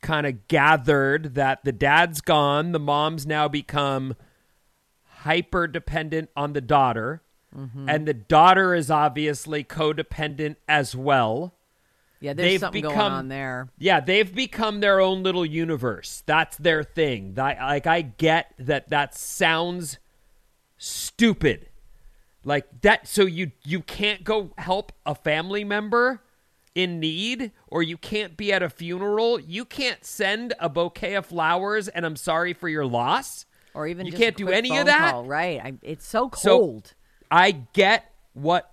kind 0.00 0.26
of 0.26 0.48
gathered 0.48 1.34
that 1.34 1.64
the 1.64 1.72
dad's 1.72 2.20
gone, 2.20 2.72
the 2.72 2.80
mom's 2.80 3.26
now 3.26 3.48
become 3.48 4.16
hyper 5.04 5.66
dependent 5.66 6.30
on 6.36 6.52
the 6.52 6.60
daughter, 6.60 7.22
mm-hmm. 7.56 7.88
and 7.88 8.06
the 8.06 8.14
daughter 8.14 8.74
is 8.74 8.90
obviously 8.90 9.64
codependent 9.64 10.56
as 10.68 10.94
well. 10.94 11.53
Yeah, 12.24 12.32
there's 12.32 12.52
they've 12.52 12.60
something 12.60 12.82
going 12.82 12.94
become- 12.94 13.12
on 13.12 13.28
there. 13.28 13.68
Yeah, 13.78 14.00
they've 14.00 14.34
become 14.34 14.80
their 14.80 15.00
own 15.00 15.22
little 15.22 15.44
universe. 15.44 16.22
That's 16.26 16.56
their 16.56 16.82
thing. 16.82 17.34
That, 17.34 17.58
like 17.58 17.86
I 17.86 18.00
get 18.02 18.52
that 18.58 18.88
that 18.88 19.14
sounds 19.14 19.98
stupid. 20.78 21.68
Like 22.44 22.66
that 22.82 23.06
so 23.08 23.22
you 23.24 23.52
you 23.64 23.80
can't 23.80 24.24
go 24.24 24.50
help 24.58 24.92
a 25.06 25.14
family 25.14 25.64
member 25.64 26.20
in 26.74 26.98
need 27.00 27.52
or 27.68 27.82
you 27.82 27.96
can't 27.96 28.36
be 28.36 28.52
at 28.52 28.62
a 28.62 28.68
funeral. 28.68 29.40
You 29.40 29.64
can't 29.64 30.04
send 30.04 30.52
a 30.58 30.68
bouquet 30.68 31.14
of 31.14 31.26
flowers 31.26 31.88
and 31.88 32.04
I'm 32.04 32.16
sorry 32.16 32.52
for 32.52 32.68
your 32.68 32.84
loss. 32.84 33.46
Or 33.72 33.86
even 33.86 34.06
you 34.06 34.12
just 34.12 34.22
can't 34.22 34.36
do 34.36 34.48
any 34.50 34.76
of 34.76 34.86
that. 34.86 35.12
call, 35.12 35.24
right? 35.24 35.60
I, 35.62 35.74
it's 35.82 36.06
so 36.06 36.30
So- 36.36 36.58
cold. 36.58 36.94
I 37.30 37.50
get 37.52 38.12
what 38.34 38.70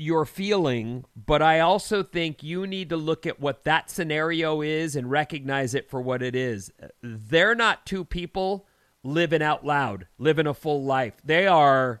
you're 0.00 0.24
feeling, 0.24 1.04
but 1.14 1.42
I 1.42 1.60
also 1.60 2.02
think 2.02 2.42
you 2.42 2.66
need 2.66 2.88
to 2.88 2.96
look 2.96 3.26
at 3.26 3.38
what 3.38 3.64
that 3.64 3.90
scenario 3.90 4.62
is 4.62 4.96
and 4.96 5.10
recognize 5.10 5.74
it 5.74 5.90
for 5.90 6.00
what 6.00 6.22
it 6.22 6.34
is. 6.34 6.72
They're 7.02 7.54
not 7.54 7.84
two 7.86 8.04
people 8.04 8.66
living 9.02 9.42
out 9.42 9.64
loud, 9.64 10.06
living 10.18 10.46
a 10.46 10.54
full 10.54 10.82
life. 10.84 11.14
They 11.24 11.46
are 11.46 12.00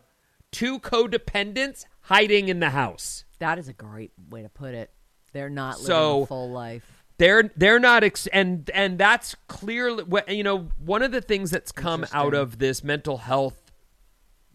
two 0.50 0.78
codependents 0.80 1.84
hiding 2.02 2.48
in 2.48 2.60
the 2.60 2.70
house. 2.70 3.24
that 3.38 3.58
is 3.58 3.68
a 3.68 3.72
great 3.72 4.12
way 4.28 4.42
to 4.42 4.48
put 4.48 4.74
it. 4.74 4.90
They're 5.32 5.48
not 5.50 5.74
living 5.76 5.86
So- 5.86 6.22
a 6.22 6.26
full 6.26 6.50
life. 6.50 6.90
They're 7.18 7.50
they're 7.54 7.78
not 7.78 8.02
ex- 8.02 8.26
and 8.28 8.70
and 8.72 8.96
that's 8.98 9.36
clearly 9.46 10.04
you 10.28 10.42
know 10.42 10.68
one 10.78 11.02
of 11.02 11.12
the 11.12 11.20
things 11.20 11.50
that's 11.50 11.70
come 11.70 12.06
out 12.14 12.32
of 12.32 12.58
this 12.58 12.82
mental 12.82 13.18
health 13.18 13.70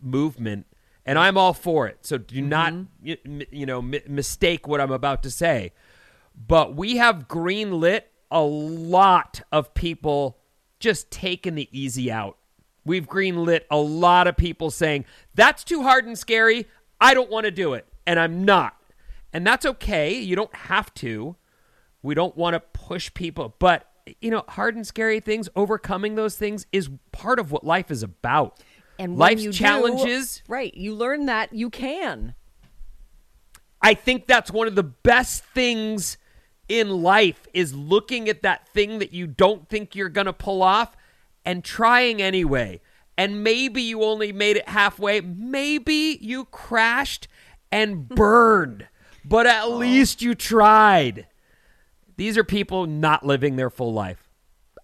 movement 0.02 0.66
and 1.06 1.20
I'm 1.20 1.38
all 1.38 1.54
for 1.54 1.88
it. 1.88 2.00
So 2.02 2.18
do 2.18 2.36
mm-hmm. 2.36 2.50
not 2.50 2.74
you, 3.02 3.18
you 3.52 3.66
know 3.66 3.82
mi- 3.82 4.02
mistake 4.08 4.68
what 4.68 4.82
I'm 4.82 4.92
about 4.92 5.24
to 5.24 5.32
say. 5.32 5.72
But 6.48 6.76
we 6.76 6.98
have 6.98 7.28
greenlit 7.28 8.02
a 8.30 8.42
lot 8.42 9.42
of 9.52 9.74
people 9.74 10.38
just 10.80 11.10
taking 11.12 11.56
the 11.56 11.70
easy 11.72 12.12
out. 12.12 12.38
We've 12.84 13.08
greenlit 13.08 13.62
a 13.72 13.78
lot 13.78 14.28
of 14.28 14.38
people 14.38 14.70
saying, 14.70 15.06
that's 15.34 15.64
too 15.64 15.84
hard 15.84 16.06
and 16.06 16.18
scary. 16.18 16.68
I 17.02 17.14
don't 17.14 17.32
want 17.32 17.46
to 17.46 17.52
do 17.52 17.74
it. 17.74 17.88
And 18.06 18.20
I'm 18.20 18.46
not. 18.46 18.76
And 19.34 19.46
that's 19.46 19.66
okay. 19.66 20.14
You 20.14 20.36
don't 20.36 20.54
have 20.54 20.94
to. 20.96 21.36
We 22.04 22.14
don't 22.14 22.38
want 22.38 22.54
to 22.54 22.60
push 22.60 23.12
people. 23.14 23.56
But, 23.58 23.90
you 24.22 24.30
know, 24.30 24.44
hard 24.50 24.76
and 24.76 24.86
scary 24.86 25.20
things, 25.20 25.50
overcoming 25.56 26.16
those 26.16 26.36
things 26.36 26.68
is 26.72 26.90
part 27.12 27.40
of 27.40 27.52
what 27.52 27.64
life 27.64 27.90
is 27.90 28.04
about. 28.04 28.60
And 28.98 29.18
life's 29.18 29.44
you 29.44 29.52
do- 29.52 29.58
challenges. 29.58 30.42
right? 30.48 30.74
You 30.74 30.94
learn 30.94 31.26
that 31.26 31.54
you 31.54 31.70
can. 31.70 32.36
I 33.82 33.94
think 33.94 34.26
that's 34.26 34.50
one 34.52 34.68
of 34.68 34.76
the 34.76 34.84
best 34.84 35.44
things 35.46 36.18
in 36.68 36.90
life 37.04 37.48
is 37.54 37.74
looking 37.76 38.28
at 38.28 38.42
that 38.42 38.68
thing 38.70 39.00
that 39.00 39.14
you 39.14 39.28
don't 39.28 39.70
think 39.70 39.96
you're 39.96 40.10
going 40.10 40.26
to 40.26 40.34
pull 40.34 40.64
off 40.64 40.96
and 41.46 41.64
trying 41.64 42.22
anyway. 42.22 42.82
And 43.18 43.44
maybe 43.44 43.82
you 43.82 44.04
only 44.04 44.34
made 44.34 44.58
it 44.58 44.68
halfway. 44.68 45.22
Maybe 45.22 46.18
you 46.20 46.46
crashed 46.46 47.28
and 47.72 48.10
burned, 48.16 48.88
but 49.24 49.46
at 49.46 49.70
least 49.70 50.22
you 50.22 50.34
tried. 50.36 51.28
These 52.18 52.38
are 52.38 52.44
people 52.44 52.88
not 52.88 53.26
living 53.26 53.56
their 53.56 53.70
full 53.70 53.94
life. 53.94 54.25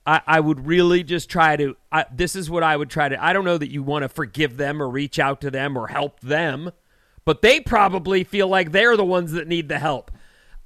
I, 0.05 0.21
I 0.25 0.39
would 0.39 0.65
really 0.65 1.03
just 1.03 1.29
try 1.29 1.55
to. 1.57 1.75
I, 1.91 2.05
this 2.11 2.35
is 2.35 2.49
what 2.49 2.63
I 2.63 2.75
would 2.75 2.89
try 2.89 3.09
to. 3.09 3.23
I 3.23 3.33
don't 3.33 3.45
know 3.45 3.57
that 3.57 3.71
you 3.71 3.83
want 3.83 4.03
to 4.03 4.09
forgive 4.09 4.57
them 4.57 4.81
or 4.81 4.89
reach 4.89 5.19
out 5.19 5.41
to 5.41 5.51
them 5.51 5.77
or 5.77 5.87
help 5.87 6.19
them, 6.21 6.71
but 7.25 7.41
they 7.41 7.59
probably 7.59 8.23
feel 8.23 8.47
like 8.47 8.71
they're 8.71 8.97
the 8.97 9.05
ones 9.05 9.31
that 9.33 9.47
need 9.47 9.69
the 9.69 9.79
help. 9.79 10.11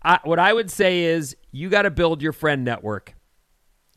I, 0.02 0.20
what 0.24 0.40
I 0.40 0.54
would 0.54 0.72
say 0.72 1.04
is 1.04 1.36
you 1.52 1.70
got 1.70 1.82
to 1.82 1.92
build 1.92 2.22
your 2.22 2.34
friend 2.34 2.64
network. 2.64 3.16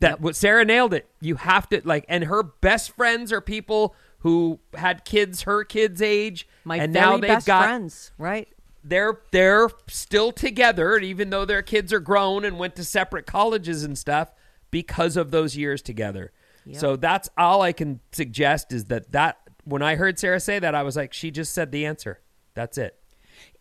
That 0.01 0.21
what 0.21 0.35
Sarah 0.35 0.65
nailed 0.65 0.93
it. 0.93 1.09
You 1.21 1.35
have 1.35 1.67
to 1.69 1.81
like, 1.83 2.05
and 2.07 2.25
her 2.25 2.41
best 2.41 2.91
friends 2.91 3.31
are 3.31 3.41
people 3.41 3.95
who 4.19 4.59
had 4.73 5.05
kids 5.05 5.43
her 5.43 5.63
kids' 5.63 6.01
age, 6.01 6.47
My 6.63 6.77
and 6.77 6.93
now 6.93 7.17
they've 7.17 7.29
best 7.29 7.47
got 7.47 7.63
friends, 7.63 8.11
right? 8.17 8.47
they're 8.83 9.19
they're 9.31 9.69
still 9.87 10.31
together 10.31 10.97
even 10.97 11.29
though 11.29 11.45
their 11.45 11.61
kids 11.61 11.91
are 11.91 11.99
grown 11.99 12.45
and 12.45 12.57
went 12.57 12.75
to 12.75 12.83
separate 12.83 13.25
colleges 13.25 13.83
and 13.83 13.97
stuff 13.97 14.31
because 14.71 15.17
of 15.17 15.31
those 15.31 15.55
years 15.57 15.81
together 15.81 16.31
so 16.79 16.95
that's 16.95 17.29
all 17.37 17.61
i 17.61 17.71
can 17.71 17.99
suggest 18.11 18.71
is 18.71 18.85
that 18.85 19.11
that 19.11 19.37
when 19.63 19.81
i 19.81 19.95
heard 19.95 20.19
sarah 20.19 20.39
say 20.39 20.59
that 20.59 20.75
i 20.75 20.83
was 20.83 20.95
like 20.95 21.13
she 21.13 21.31
just 21.31 21.53
said 21.53 21.71
the 21.71 21.85
answer 21.85 22.19
that's 22.53 22.77
it 22.77 22.95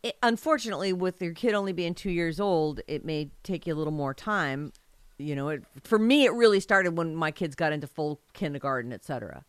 It, 0.02 0.16
unfortunately, 0.22 0.92
with 0.92 1.22
your 1.22 1.32
kid 1.34 1.54
only 1.54 1.72
being 1.72 1.94
two 1.94 2.10
years 2.10 2.38
old, 2.40 2.80
it 2.86 3.04
may 3.04 3.30
take 3.42 3.66
you 3.66 3.74
a 3.74 3.76
little 3.76 3.92
more 3.92 4.14
time. 4.14 4.72
You 5.18 5.34
know, 5.36 5.48
it, 5.48 5.64
for 5.82 5.98
me, 5.98 6.24
it 6.24 6.32
really 6.32 6.60
started 6.60 6.96
when 6.96 7.14
my 7.14 7.30
kids 7.30 7.54
got 7.56 7.72
into 7.72 7.86
full 7.86 8.20
kindergarten, 8.32 8.92
et 8.92 9.04
cetera. 9.04 9.44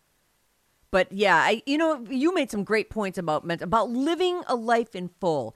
But 0.91 1.11
yeah, 1.11 1.35
I, 1.37 1.61
you 1.65 1.77
know, 1.77 2.03
you 2.09 2.33
made 2.33 2.49
some 2.49 2.63
great 2.63 2.89
points 2.89 3.17
about 3.17 3.49
about 3.61 3.89
living 3.89 4.41
a 4.47 4.55
life 4.55 4.95
in 4.95 5.09
full. 5.19 5.55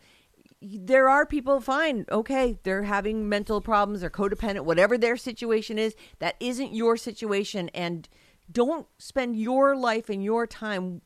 There 0.66 1.10
are 1.10 1.26
people 1.26 1.60
fine, 1.60 2.06
okay, 2.10 2.58
they're 2.64 2.84
having 2.84 3.28
mental 3.28 3.60
problems, 3.60 4.00
they're 4.00 4.10
codependent, 4.10 4.62
whatever 4.62 4.98
their 4.98 5.18
situation 5.18 5.78
is. 5.78 5.94
That 6.20 6.36
isn't 6.40 6.74
your 6.74 6.96
situation, 6.96 7.70
and 7.74 8.08
don't 8.50 8.88
spend 8.98 9.36
your 9.36 9.76
life 9.76 10.10
and 10.10 10.24
your 10.24 10.48
time 10.48 11.02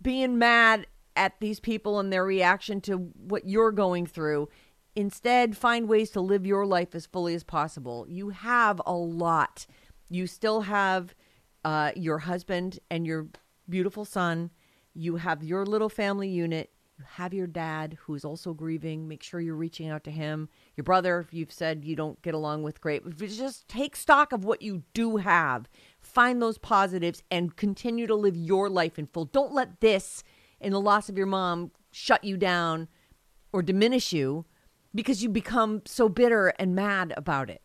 being 0.00 0.38
mad 0.38 0.86
at 1.16 1.38
these 1.40 1.60
people 1.60 2.00
and 2.00 2.10
their 2.12 2.24
reaction 2.24 2.80
to 2.82 2.96
what 2.96 3.46
you're 3.46 3.72
going 3.72 4.06
through. 4.06 4.48
Instead, 4.96 5.56
find 5.56 5.88
ways 5.88 6.10
to 6.10 6.20
live 6.20 6.46
your 6.46 6.64
life 6.64 6.94
as 6.94 7.06
fully 7.06 7.34
as 7.34 7.44
possible. 7.44 8.06
You 8.08 8.30
have 8.30 8.80
a 8.86 8.94
lot. 8.94 9.66
You 10.08 10.26
still 10.26 10.62
have 10.62 11.14
uh, 11.64 11.92
your 11.94 12.18
husband 12.18 12.78
and 12.90 13.06
your 13.06 13.28
beautiful 13.68 14.04
son. 14.04 14.50
You 14.94 15.16
have 15.16 15.42
your 15.42 15.66
little 15.66 15.88
family 15.88 16.28
unit. 16.28 16.70
Have 17.04 17.34
your 17.34 17.46
dad 17.48 17.98
who's 18.02 18.24
also 18.24 18.54
grieving. 18.54 19.08
Make 19.08 19.22
sure 19.22 19.40
you're 19.40 19.56
reaching 19.56 19.88
out 19.88 20.04
to 20.04 20.10
him. 20.10 20.48
Your 20.76 20.84
brother, 20.84 21.18
if 21.18 21.34
you've 21.34 21.52
said 21.52 21.84
you 21.84 21.96
don't 21.96 22.20
get 22.22 22.34
along 22.34 22.62
with, 22.62 22.80
great. 22.80 23.02
Just 23.18 23.66
take 23.66 23.96
stock 23.96 24.32
of 24.32 24.44
what 24.44 24.62
you 24.62 24.84
do 24.94 25.16
have. 25.16 25.68
Find 26.00 26.40
those 26.40 26.58
positives 26.58 27.22
and 27.30 27.56
continue 27.56 28.06
to 28.06 28.14
live 28.14 28.36
your 28.36 28.68
life 28.68 28.98
in 28.98 29.06
full. 29.06 29.24
Don't 29.24 29.52
let 29.52 29.80
this 29.80 30.22
and 30.60 30.72
the 30.72 30.80
loss 30.80 31.08
of 31.08 31.18
your 31.18 31.26
mom 31.26 31.72
shut 31.90 32.22
you 32.22 32.36
down 32.36 32.88
or 33.52 33.62
diminish 33.62 34.12
you 34.12 34.44
because 34.94 35.22
you 35.22 35.28
become 35.28 35.82
so 35.84 36.08
bitter 36.08 36.48
and 36.58 36.74
mad 36.74 37.12
about 37.16 37.50
it. 37.50 37.62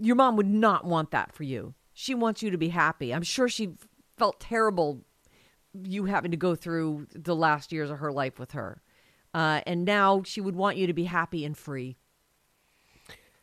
your 0.00 0.16
mom 0.16 0.36
would 0.36 0.46
not 0.46 0.84
want 0.84 1.10
that 1.10 1.34
for 1.34 1.44
you. 1.44 1.74
She 1.92 2.14
wants 2.14 2.42
you 2.42 2.50
to 2.50 2.58
be 2.58 2.70
happy. 2.70 3.12
I'm 3.14 3.22
sure 3.22 3.48
she 3.48 3.74
felt 4.16 4.40
terrible 4.40 5.04
you 5.82 6.04
having 6.04 6.30
to 6.30 6.36
go 6.36 6.54
through 6.54 7.06
the 7.14 7.34
last 7.34 7.72
years 7.72 7.90
of 7.90 7.98
her 7.98 8.12
life 8.12 8.38
with 8.38 8.52
her. 8.52 8.80
Uh, 9.32 9.60
and 9.66 9.84
now 9.84 10.22
she 10.24 10.40
would 10.40 10.54
want 10.54 10.76
you 10.76 10.86
to 10.86 10.92
be 10.92 11.04
happy 11.04 11.44
and 11.44 11.56
free. 11.58 11.96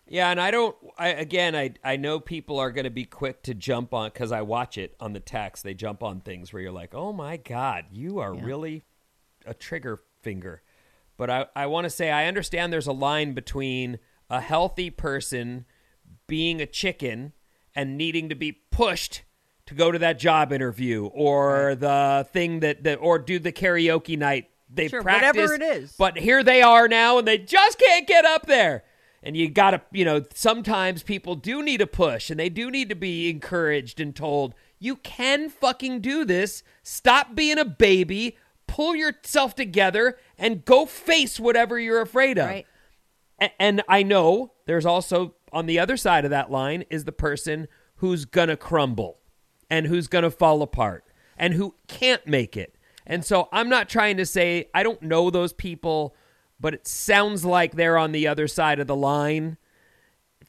Yeah, 0.08 0.30
and 0.30 0.42
I 0.42 0.52
don't. 0.52 0.76
I 0.98 1.10
again, 1.10 1.56
I 1.56 1.74
I 1.86 1.96
know 1.96 2.20
people 2.20 2.60
are 2.60 2.72
going 2.72 2.84
to 2.84 2.90
be 2.90 3.06
quick 3.06 3.44
to 3.44 3.54
jump 3.54 3.94
on 3.94 4.10
because 4.10 4.32
I 4.34 4.42
watch 4.42 4.78
it 4.78 4.94
on 5.00 5.14
the 5.14 5.22
text. 5.22 5.64
They 5.64 5.74
jump 5.74 6.04
on 6.04 6.20
things 6.20 6.52
where 6.52 6.62
you're 6.62 6.72
like, 6.72 6.94
"Oh 6.94 7.14
my 7.14 7.38
god, 7.38 7.86
you 7.92 8.20
are 8.20 8.34
really 8.34 8.84
a 9.46 9.54
trigger 9.54 10.02
finger." 10.22 10.64
But 11.16 11.30
I 11.30 11.46
I 11.56 11.68
want 11.68 11.86
to 11.86 11.90
say 11.90 12.12
I 12.12 12.26
understand 12.26 12.74
there's 12.74 12.88
a 12.88 12.92
line 12.92 13.34
between 13.34 14.00
a 14.30 14.42
healthy 14.42 14.90
person 14.90 15.66
being 16.28 16.62
a 16.62 16.66
chicken 16.66 17.32
and 17.74 17.98
needing 17.98 18.28
to 18.28 18.36
be 18.36 18.52
pushed 18.52 19.24
to 19.68 19.74
go 19.74 19.92
to 19.92 20.00
that 20.00 20.20
job 20.20 20.52
interview 20.52 21.06
or 21.06 21.76
the 21.76 22.28
thing 22.34 22.60
that, 22.62 22.84
that 22.84 22.96
or 22.98 23.20
do 23.20 23.40
the 23.40 23.52
karaoke 23.52 24.18
night. 24.18 24.50
They 24.74 24.88
Sure, 24.88 25.02
practice 25.02 25.28
whatever 25.42 25.54
it 25.54 25.62
is. 25.62 25.94
but 25.98 26.18
here 26.18 26.44
they 26.44 26.62
are 26.62 26.88
now 26.88 27.18
and 27.18 27.28
they 27.28 27.38
just 27.38 27.78
can't 27.78 28.08
get 28.08 28.24
up 28.26 28.46
there. 28.48 28.84
And 29.24 29.36
you 29.38 29.50
gotta 29.50 29.82
you 29.92 30.04
know 30.06 30.24
sometimes 30.34 31.04
people 31.04 31.36
do 31.36 31.62
need 31.62 31.82
a 31.82 31.88
push 31.88 32.30
and 32.30 32.40
they 32.40 32.50
do 32.50 32.72
need 32.72 32.90
to 32.90 32.96
be 32.96 33.30
encouraged 33.30 34.00
and 34.00 34.16
told 34.16 34.56
you 34.80 34.96
can 34.96 35.50
fucking 35.50 36.00
do 36.02 36.26
this. 36.26 36.64
Stop 36.84 37.36
being 37.36 37.60
a 37.60 37.66
baby. 37.66 38.38
Pull 38.66 38.96
yourself 38.96 39.54
together 39.56 40.18
and 40.38 40.64
go 40.66 40.86
face 40.86 41.40
whatever 41.40 41.78
you're 41.78 42.02
afraid 42.02 42.40
of. 42.40 42.48
Right. 42.48 42.66
a- 43.40 43.62
and 43.62 43.84
I 43.90 44.02
know 44.04 44.54
there's 44.66 44.86
also 44.86 45.36
on 45.52 45.66
the 45.66 45.78
other 45.80 45.98
side 45.98 46.24
of 46.24 46.32
that 46.32 46.50
line 46.50 46.86
is 46.90 47.04
the 47.04 47.12
person 47.12 47.68
who's 47.98 48.24
gonna 48.26 48.56
crumble 48.58 49.20
and 49.72 49.88
who's 49.88 50.08
gonna 50.08 50.30
fall 50.30 50.62
apart 50.62 51.06
and 51.38 51.54
who 51.54 51.74
can't 51.88 52.28
make 52.28 52.56
it. 52.58 52.76
And 53.08 53.26
so 53.26 53.48
I'm 53.52 53.70
not 53.70 53.90
trying 53.90 54.18
to 54.18 54.26
say 54.26 54.70
I 54.76 54.84
don't 54.84 55.02
know 55.02 55.32
those 55.32 55.54
people, 55.54 56.14
but 56.60 56.76
it 56.76 56.88
sounds 56.88 57.46
like 57.46 57.74
they're 57.76 57.98
on 57.98 58.12
the 58.12 58.28
other 58.28 58.48
side 58.48 58.80
of 58.80 58.86
the 58.86 58.96
line. 58.96 59.58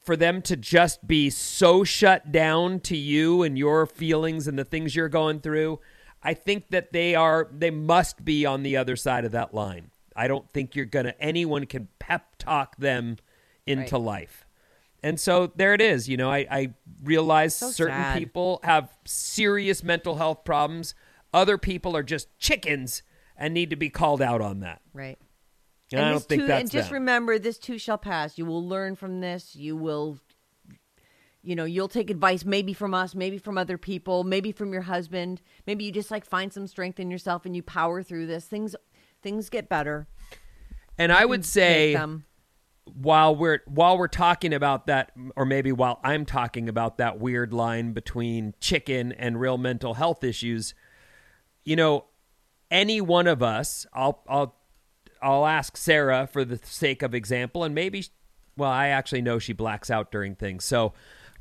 For 0.03 0.17
them 0.17 0.41
to 0.43 0.57
just 0.57 1.07
be 1.07 1.29
so 1.29 1.85
shut 1.85 2.33
down 2.33 2.81
to 2.81 2.97
you 2.97 3.41
and 3.41 3.57
your 3.57 3.85
feelings 3.85 4.49
and 4.49 4.59
the 4.59 4.65
things 4.65 4.97
you're 4.97 5.07
going 5.07 5.39
through, 5.39 5.79
I 6.21 6.33
think 6.33 6.69
that 6.71 6.91
they 6.91 7.15
are 7.15 7.47
they 7.49 7.71
must 7.71 8.25
be 8.25 8.45
on 8.45 8.63
the 8.63 8.75
other 8.75 8.97
side 8.97 9.23
of 9.23 9.31
that 9.31 9.53
line. 9.53 9.91
I 10.13 10.27
don't 10.27 10.49
think 10.51 10.75
you're 10.75 10.85
gonna 10.85 11.15
anyone 11.21 11.65
can 11.65 11.87
pep 11.99 12.35
talk 12.37 12.75
them 12.75 13.15
into 13.65 13.97
life. 13.97 14.42
And 15.03 15.19
so 15.19 15.51
there 15.55 15.73
it 15.73 15.81
is. 15.81 16.07
You 16.07 16.15
know, 16.17 16.31
I, 16.31 16.47
I 16.49 16.73
realize 17.03 17.55
So 17.55 17.69
certain 17.71 17.95
sad. 18.01 18.17
people 18.17 18.61
have 18.63 18.95
serious 19.05 19.83
mental 19.83 20.15
health 20.15 20.45
problems. 20.45 20.95
Other 21.33 21.57
people 21.57 21.95
are 21.97 22.03
just 22.03 22.29
chickens 22.39 23.03
and 23.37 23.53
need 23.53 23.69
to 23.71 23.75
be 23.75 23.89
called 23.89 24.21
out 24.21 24.39
on 24.41 24.61
that. 24.61 24.81
Right. 24.93 25.17
And, 25.91 26.01
I 26.01 26.09
don't 26.11 26.23
think 26.23 26.43
too, 26.43 26.47
that's 26.47 26.61
and 26.61 26.71
just 26.71 26.87
them. 26.89 26.93
remember 27.01 27.37
this 27.37 27.57
too 27.59 27.77
shall 27.77 27.97
pass. 27.97 28.37
You 28.37 28.45
will 28.45 28.65
learn 28.67 28.95
from 28.95 29.19
this. 29.19 29.55
You 29.55 29.75
will 29.75 30.19
you 31.45 31.57
know, 31.57 31.65
you'll 31.65 31.89
take 31.89 32.09
advice 32.09 32.45
maybe 32.45 32.73
from 32.73 32.93
us, 32.93 33.13
maybe 33.13 33.37
from 33.37 33.57
other 33.57 33.77
people, 33.77 34.23
maybe 34.23 34.53
from 34.53 34.71
your 34.71 34.83
husband. 34.83 35.41
Maybe 35.67 35.83
you 35.83 35.91
just 35.91 36.09
like 36.09 36.25
find 36.25 36.53
some 36.53 36.67
strength 36.67 37.01
in 37.01 37.11
yourself 37.11 37.45
and 37.45 37.53
you 37.53 37.61
power 37.61 38.01
through 38.01 38.27
this. 38.27 38.45
Things 38.45 38.75
things 39.21 39.49
get 39.49 39.67
better. 39.67 40.07
and 40.97 41.11
I 41.11 41.25
would 41.25 41.43
say. 41.45 41.97
While 42.85 43.35
we're 43.35 43.61
while 43.65 43.97
we're 43.97 44.07
talking 44.07 44.53
about 44.53 44.87
that 44.87 45.11
or 45.35 45.45
maybe 45.45 45.71
while 45.71 45.99
I'm 46.03 46.25
talking 46.25 46.67
about 46.67 46.97
that 46.97 47.19
weird 47.19 47.53
line 47.53 47.93
between 47.93 48.53
chicken 48.59 49.11
and 49.13 49.39
real 49.39 49.57
mental 49.57 49.93
health 49.93 50.23
issues, 50.23 50.73
you 51.63 51.75
know, 51.75 52.05
any 52.69 52.99
one 53.01 53.27
of 53.27 53.41
us, 53.41 53.85
I'll 53.93 54.23
I'll 54.27 54.55
I'll 55.21 55.45
ask 55.45 55.77
Sarah 55.77 56.27
for 56.27 56.43
the 56.43 56.59
sake 56.63 57.01
of 57.01 57.13
example 57.15 57.63
and 57.63 57.73
maybe 57.73 58.05
well, 58.57 58.69
I 58.69 58.89
actually 58.89 59.21
know 59.21 59.39
she 59.39 59.53
blacks 59.53 59.89
out 59.89 60.11
during 60.11 60.35
things. 60.35 60.65
So 60.65 60.93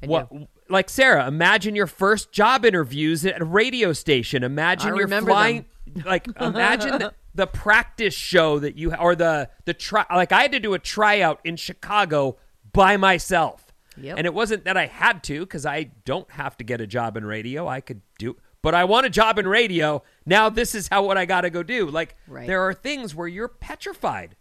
what 0.05 0.31
like 0.69 0.89
Sarah, 0.89 1.27
imagine 1.27 1.75
your 1.75 1.87
first 1.87 2.33
job 2.33 2.65
interviews 2.65 3.25
at 3.27 3.41
a 3.41 3.45
radio 3.45 3.93
station. 3.93 4.43
Imagine 4.43 4.97
you're 4.97 5.09
flying 5.09 5.67
like 6.05 6.29
imagine 6.41 6.91
the, 6.99 7.15
the 7.35 7.47
practice 7.47 8.15
show 8.15 8.59
that 8.59 8.77
you 8.77 8.95
or 8.95 9.15
the 9.15 9.49
the 9.65 9.75
try 9.75 10.05
like 10.15 10.33
I 10.33 10.43
had 10.43 10.53
to 10.53 10.61
do 10.61 10.75
a 10.75 10.79
tryout 10.79 11.41
in 11.45 11.57
Chicago 11.57 12.37
by 12.73 12.97
myself. 12.97 13.73
Yep. 13.97 14.19
And 14.19 14.27
it 14.27 14.35
wasn't 14.35 14.65
that 14.65 14.77
I 14.77 14.87
had 14.87 15.23
to 15.25 15.45
cuz 15.47 15.65
I 15.67 15.85
don't 16.05 16.31
have 16.33 16.57
to 16.59 16.65
get 16.65 16.81
a 16.81 16.87
job 16.87 17.17
in 17.17 17.25
radio. 17.25 17.67
I 17.69 17.81
could 17.81 18.03
do 18.19 18.37
but 18.63 18.75
I 18.75 18.85
want 18.85 19.07
a 19.07 19.11
job 19.11 19.39
in 19.39 19.49
radio. 19.49 20.03
Now 20.25 20.49
this 20.49 20.75
is 20.75 20.89
how 20.89 21.05
what 21.05 21.17
I 21.19 21.25
got 21.25 21.41
to 21.43 21.51
go 21.51 21.63
do. 21.63 21.87
Like 21.91 22.17
Right. 22.27 22.47
there 22.47 22.63
are 22.63 22.73
things 22.75 23.15
where 23.15 23.29
you're 23.29 23.49
petrified 23.49 24.37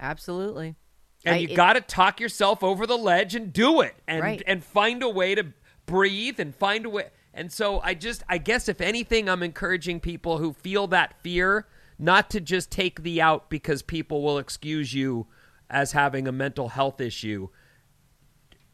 Absolutely. 0.00 0.76
and 1.24 1.34
I- 1.34 1.38
you 1.38 1.54
got 1.56 1.72
to 1.74 1.80
talk 1.80 2.20
yourself 2.20 2.62
over 2.62 2.86
the 2.86 2.96
ledge 2.98 3.34
and 3.34 3.52
do 3.52 3.80
it 3.80 3.96
and 4.06 4.22
Right. 4.22 4.42
and 4.46 4.62
find 4.62 5.02
a 5.02 5.08
way 5.08 5.34
to 5.34 5.52
breathe 5.86 6.38
and 6.38 6.54
find 6.54 6.86
a 6.86 6.90
way 6.90 7.10
and 7.38 7.52
so 7.52 7.80
i 7.80 7.94
just 7.94 8.22
i 8.28 8.36
guess 8.36 8.68
if 8.68 8.80
anything 8.80 9.28
i'm 9.28 9.42
encouraging 9.42 10.00
people 10.00 10.38
who 10.38 10.52
feel 10.52 10.86
that 10.86 11.14
fear 11.22 11.66
not 11.98 12.28
to 12.30 12.40
just 12.40 12.70
take 12.70 13.02
the 13.02 13.20
out 13.20 13.48
because 13.48 13.82
people 13.82 14.22
will 14.22 14.38
excuse 14.38 14.92
you 14.92 15.26
as 15.70 15.92
having 15.92 16.28
a 16.28 16.32
mental 16.32 16.68
health 16.70 17.00
issue 17.00 17.48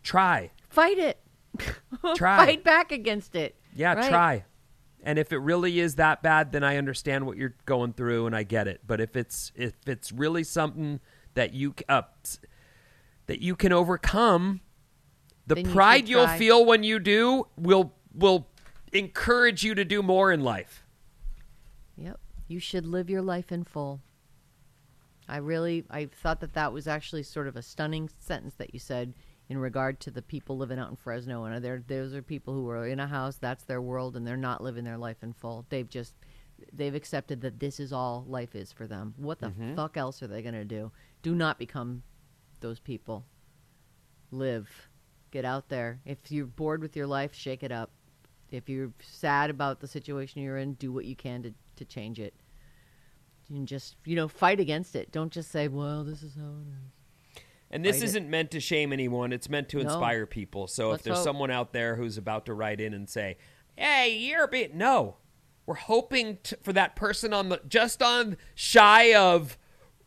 try 0.03 0.50
fight 0.68 0.98
it. 0.98 1.20
Try. 2.16 2.37
Fight 2.46 2.64
back 2.64 2.90
against 2.90 3.37
it. 3.37 3.55
yeah 3.77 3.94
Right. 3.94 4.09
try 4.09 4.44
and 5.05 5.20
if 5.20 5.33
it 5.33 5.38
really 5.38 5.79
is 5.79 5.94
that 5.94 6.20
bad 6.20 6.50
then 6.50 6.64
i 6.64 6.77
understand 6.77 7.27
what 7.27 7.37
you're 7.37 7.55
going 7.64 7.92
through 7.92 8.27
and 8.27 8.35
i 8.35 8.42
get 8.42 8.66
it 8.66 8.81
but 8.85 9.00
if 9.00 9.14
it's 9.14 9.53
if 9.55 9.74
it's 9.87 10.11
really 10.11 10.42
something 10.42 10.98
that 11.35 11.55
you 11.55 11.72
uh, 11.88 12.03
that 13.27 13.40
you 13.40 13.55
can 13.55 13.72
overcome 13.72 14.61
the 15.46 15.57
Then 15.57 15.72
pride 15.72 16.09
you'll 16.09 16.27
feel 16.27 16.64
when 16.64 16.83
you 16.83 16.98
do 16.98 17.46
will 17.57 17.92
will 18.14 18.48
encourage 18.94 19.62
you 19.62 19.74
to 19.74 19.85
do 19.85 20.02
more 20.02 20.33
in 20.33 20.40
life 20.40 20.85
Yep. 21.96 22.18
You 22.48 22.59
should 22.59 22.87
live 22.87 23.09
your 23.09 23.22
life 23.22 23.52
in 23.52 23.64
full. 23.64 24.00
I 25.28 25.38
really 25.38 25.85
I 25.90 26.07
thought 26.07 26.40
that 26.40 26.52
that 26.54 26.72
was 26.72 26.87
actually 26.87 27.22
sort 27.22 27.48
of 27.48 27.57
a 27.57 27.62
stunning 27.62 28.11
sentence 28.18 28.54
that 28.54 28.74
you 28.74 28.80
said 28.80 29.14
in 29.48 29.59
regard 29.59 30.00
to 30.00 30.11
the 30.11 30.22
people 30.22 30.59
living 30.59 30.78
out 30.78 30.90
in 30.90 30.96
Fresno 30.96 31.44
and 31.44 31.64
there 31.64 31.83
those 31.87 32.14
are 32.14 32.22
people 32.22 32.52
who 32.52 32.68
are 32.68 32.87
in 32.87 33.00
a 33.00 33.07
house 33.07 33.37
that's 33.37 33.64
their 33.64 33.80
world 33.80 34.16
and 34.16 34.26
they're 34.26 34.37
not 34.37 34.62
living 34.62 34.85
their 34.85 34.98
life 34.98 35.22
in 35.22 35.33
full. 35.33 35.64
They've 35.70 35.88
just 35.88 36.14
they've 36.72 36.94
accepted 36.94 37.40
that 37.40 37.59
this 37.59 37.80
is 37.80 37.92
all 37.92 38.24
life 38.28 38.54
is 38.54 38.70
for 38.70 38.87
them. 38.87 39.14
What 39.16 39.38
the 39.38 39.48
mm-hmm. 39.48 39.74
fuck 39.74 39.96
else 39.96 40.22
are 40.22 40.26
they 40.26 40.42
going 40.42 40.54
to 40.54 40.64
do? 40.64 40.92
Do 41.22 41.35
not 41.35 41.59
become 41.59 42.02
those 42.61 42.80
people. 42.80 43.24
Live. 44.30 44.88
Get 45.30 45.44
out 45.44 45.68
there. 45.68 46.00
If 46.04 46.30
you're 46.30 46.46
bored 46.46 46.83
with 46.83 46.96
your 46.96 47.07
life, 47.07 47.35
shake 47.35 47.62
it 47.62 47.72
up. 47.72 47.90
If 48.55 48.69
you're 48.69 48.93
sad 49.03 49.51
about 49.51 49.81
the 49.81 49.87
situation 49.87 50.43
you're 50.43 50.57
in, 50.59 50.75
do 50.75 50.93
what 50.93 51.05
you 51.05 51.17
can 51.17 51.43
to, 51.43 51.55
to 51.77 51.85
change 51.85 52.19
it. 52.21 52.35
And 53.51 53.69
just, 53.69 53.97
you 54.07 54.17
know, 54.17 54.27
fight 54.29 54.59
against 54.61 54.97
it. 54.97 55.12
Don't 55.12 55.31
just 55.33 55.51
say, 55.51 55.69
well, 55.69 56.03
this 56.05 56.23
is 56.23 56.35
how 56.35 56.43
it 56.62 56.67
is. 57.37 57.43
and 57.71 57.85
this 57.85 57.97
Fight 57.97 58.03
it. 58.03 58.07
isn't 58.07 58.31
meant 58.31 58.51
to 58.53 58.61
shame 58.61 58.93
anyone 58.93 59.33
it's 59.33 59.49
meant 59.51 59.69
to 59.71 59.77
No. 59.79 59.83
inspire 59.83 60.25
people 60.27 60.67
so 60.67 60.90
Let's 60.90 61.01
if 61.01 61.05
there's 61.05 61.17
hope. 61.19 61.25
someone 61.25 61.51
out 61.51 61.73
there 61.73 61.97
who's 61.97 62.17
about 62.17 62.47
to 62.47 62.55
write 62.55 62.81
in 62.81 62.95
and 62.95 63.09
say 63.09 63.37
hey 63.77 64.17
you're 64.17 64.45
a 64.45 64.49
bit 64.49 64.75
no 64.75 65.17
we're 65.67 65.75
hoping 65.75 66.38
to, 66.45 66.57
for 66.62 66.73
that 66.75 66.95
person 66.95 67.33
on 67.33 67.49
the 67.49 67.61
just 67.69 68.03
on 68.03 68.37
shy 68.55 69.14
of 69.14 69.59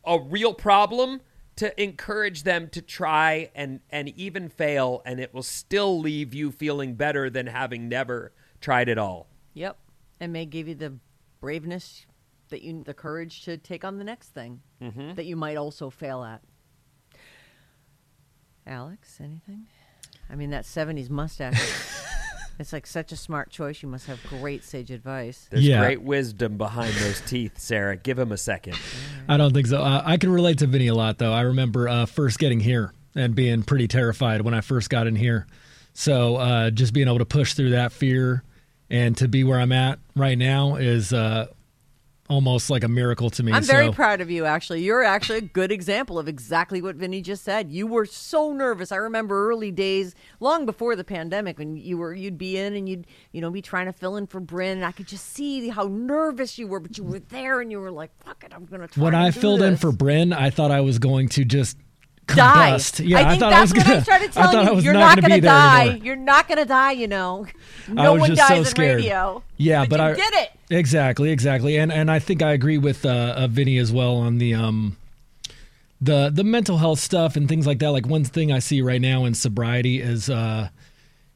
a 0.04 0.18
real 0.18 0.54
problem 0.54 1.20
to 1.58 1.82
encourage 1.82 2.42
them 2.42 2.68
to 2.68 2.80
try 2.80 3.50
and 3.54 3.80
and 3.90 4.08
even 4.10 4.48
fail 4.48 5.02
and 5.04 5.20
it 5.20 5.32
will 5.32 5.42
still 5.42 6.00
leave 6.00 6.34
you 6.34 6.50
feeling 6.50 6.94
better 6.94 7.28
than 7.30 7.46
having 7.46 7.88
never 7.88 8.32
tried 8.60 8.88
at 8.88 8.98
all 8.98 9.28
Yep. 9.58 9.76
And 10.20 10.32
may 10.32 10.46
give 10.46 10.68
you 10.68 10.76
the 10.76 10.94
braveness 11.40 12.06
that 12.50 12.62
you, 12.62 12.84
the 12.84 12.94
courage 12.94 13.44
to 13.44 13.56
take 13.56 13.84
on 13.84 13.98
the 13.98 14.04
next 14.04 14.28
thing 14.28 14.60
mm-hmm. 14.80 15.14
that 15.14 15.26
you 15.26 15.34
might 15.34 15.56
also 15.56 15.90
fail 15.90 16.22
at. 16.22 16.42
Alex, 18.66 19.18
anything? 19.20 19.66
I 20.30 20.36
mean, 20.36 20.50
that 20.50 20.64
70s 20.64 21.10
mustache. 21.10 21.60
it's 22.60 22.72
like 22.72 22.86
such 22.86 23.10
a 23.10 23.16
smart 23.16 23.50
choice. 23.50 23.82
You 23.82 23.88
must 23.88 24.06
have 24.06 24.22
great 24.28 24.62
sage 24.62 24.92
advice. 24.92 25.48
there's 25.50 25.66
Yeah. 25.66 25.80
great 25.80 26.02
wisdom 26.02 26.56
behind 26.56 26.94
those 26.94 27.20
teeth 27.22 27.58
sarah 27.58 27.96
give 27.96 28.18
him 28.18 28.30
a 28.30 28.36
second 28.36 28.78
I 29.28 29.36
don't 29.36 29.52
think 29.52 29.66
so. 29.66 29.82
Uh, 29.82 30.02
I 30.04 30.16
can 30.16 30.32
relate 30.32 30.58
to 30.58 30.66
Vinny 30.66 30.86
a 30.86 30.94
lot, 30.94 31.18
though. 31.18 31.32
I 31.32 31.42
remember 31.42 31.88
uh, 31.88 32.06
first 32.06 32.38
getting 32.38 32.60
here 32.60 32.92
and 33.14 33.34
being 33.34 33.62
pretty 33.62 33.86
terrified 33.86 34.40
when 34.42 34.54
I 34.54 34.62
first 34.62 34.88
got 34.88 35.06
in 35.06 35.16
here. 35.16 35.46
So 35.92 36.36
uh, 36.36 36.70
just 36.70 36.92
being 36.92 37.08
able 37.08 37.18
to 37.18 37.24
push 37.24 37.54
through 37.54 37.70
that 37.70 37.92
fear 37.92 38.42
and 38.88 39.16
to 39.18 39.28
be 39.28 39.44
where 39.44 39.60
I'm 39.60 39.72
at 39.72 39.98
right 40.16 40.38
now 40.38 40.76
is 40.76 41.12
uh, 41.12 41.48
almost 42.28 42.70
like 42.70 42.84
a 42.84 42.88
miracle 42.88 43.30
to 43.30 43.42
me. 43.42 43.52
I'm 43.52 43.62
very 43.62 43.86
so- 43.86 43.92
proud 43.92 44.20
of 44.20 44.30
you, 44.30 44.44
actually. 44.44 44.82
You're 44.82 45.02
actually 45.02 45.38
a 45.38 45.42
good 45.42 45.72
example 45.72 46.18
of 46.18 46.28
exactly 46.28 46.82
what 46.82 46.96
Vinny 46.96 47.22
just 47.22 47.44
said. 47.44 47.70
You 47.70 47.86
were 47.86 48.06
so 48.06 48.52
nervous. 48.52 48.92
I 48.92 48.96
remember 48.96 49.48
early 49.48 49.70
days, 49.70 50.14
long 50.40 50.66
before 50.66 50.96
the 50.96 51.04
pandemic, 51.04 51.58
when 51.58 51.76
you 51.76 51.98
were 51.98 52.14
you'd 52.14 52.38
be 52.38 52.56
in 52.56 52.74
and 52.74 52.88
you'd 52.88 53.06
you 53.32 53.40
know 53.40 53.50
be 53.50 53.62
trying 53.62 53.86
to 53.86 53.92
fill 53.92 54.16
in 54.16 54.26
for 54.26 54.40
Bryn, 54.40 54.78
and 54.78 54.84
I 54.84 54.92
could 54.92 55.06
just 55.06 55.32
see 55.32 55.68
how 55.68 55.84
nervous 55.84 56.58
you 56.58 56.66
were, 56.66 56.80
but 56.80 56.98
you 56.98 57.04
were 57.04 57.20
there 57.20 57.60
and 57.60 57.70
you 57.70 57.80
were 57.80 57.90
like, 57.90 58.10
"Fuck 58.24 58.44
it, 58.44 58.52
I'm 58.54 58.66
gonna 58.66 58.88
try." 58.88 59.02
When 59.02 59.14
I 59.14 59.30
filled 59.30 59.62
in 59.62 59.76
for 59.76 59.92
Bryn, 59.92 60.32
I 60.32 60.50
thought 60.50 60.70
I 60.70 60.80
was 60.80 60.98
going 60.98 61.28
to 61.30 61.44
just 61.44 61.76
die. 62.28 62.78
Yeah, 62.98 63.18
I 63.18 63.30
think 63.30 63.40
thought 63.40 63.50
that's 63.50 63.58
I 63.58 63.60
was 63.60 63.72
gonna. 63.72 63.96
I 63.98 64.02
started 64.02 64.30
I 64.30 64.32
telling 64.32 64.52
thought 64.52 64.64
you, 64.64 64.68
I 64.68 64.72
was 64.72 64.84
you're 64.84 64.94
not, 64.94 65.16
not 65.20 65.24
be 65.24 65.30
there 65.32 65.40
die. 65.40 65.80
anymore. 65.82 66.04
You're 66.06 66.16
not 66.16 66.48
gonna 66.48 66.64
die. 66.64 66.92
You 66.92 67.08
know, 67.08 67.46
I 67.88 67.92
no 67.92 68.14
one 68.14 68.34
dies 68.34 68.48
so 68.48 68.54
in 68.56 68.64
scared. 68.64 68.96
radio. 68.96 69.42
Yeah, 69.56 69.86
but, 69.86 69.98
you 70.00 70.06
I 70.06 70.14
did 70.14 70.34
it. 70.34 70.50
exactly, 70.70 71.30
exactly, 71.30 71.76
and 71.76 71.92
and 71.92 72.10
I 72.10 72.18
think 72.18 72.42
I 72.42 72.52
agree 72.52 72.78
with 72.78 73.04
uh, 73.04 73.34
uh, 73.36 73.46
Vinny 73.48 73.78
as 73.78 73.92
well 73.92 74.16
on 74.16 74.38
the 74.38 74.54
um 74.54 74.96
the 76.00 76.30
the 76.32 76.44
mental 76.44 76.78
health 76.78 77.00
stuff 77.00 77.36
and 77.36 77.48
things 77.48 77.66
like 77.66 77.78
that. 77.80 77.90
Like 77.90 78.06
one 78.06 78.24
thing 78.24 78.52
I 78.52 78.58
see 78.58 78.80
right 78.82 79.00
now 79.00 79.24
in 79.24 79.34
sobriety 79.34 80.00
is 80.00 80.30
uh 80.30 80.68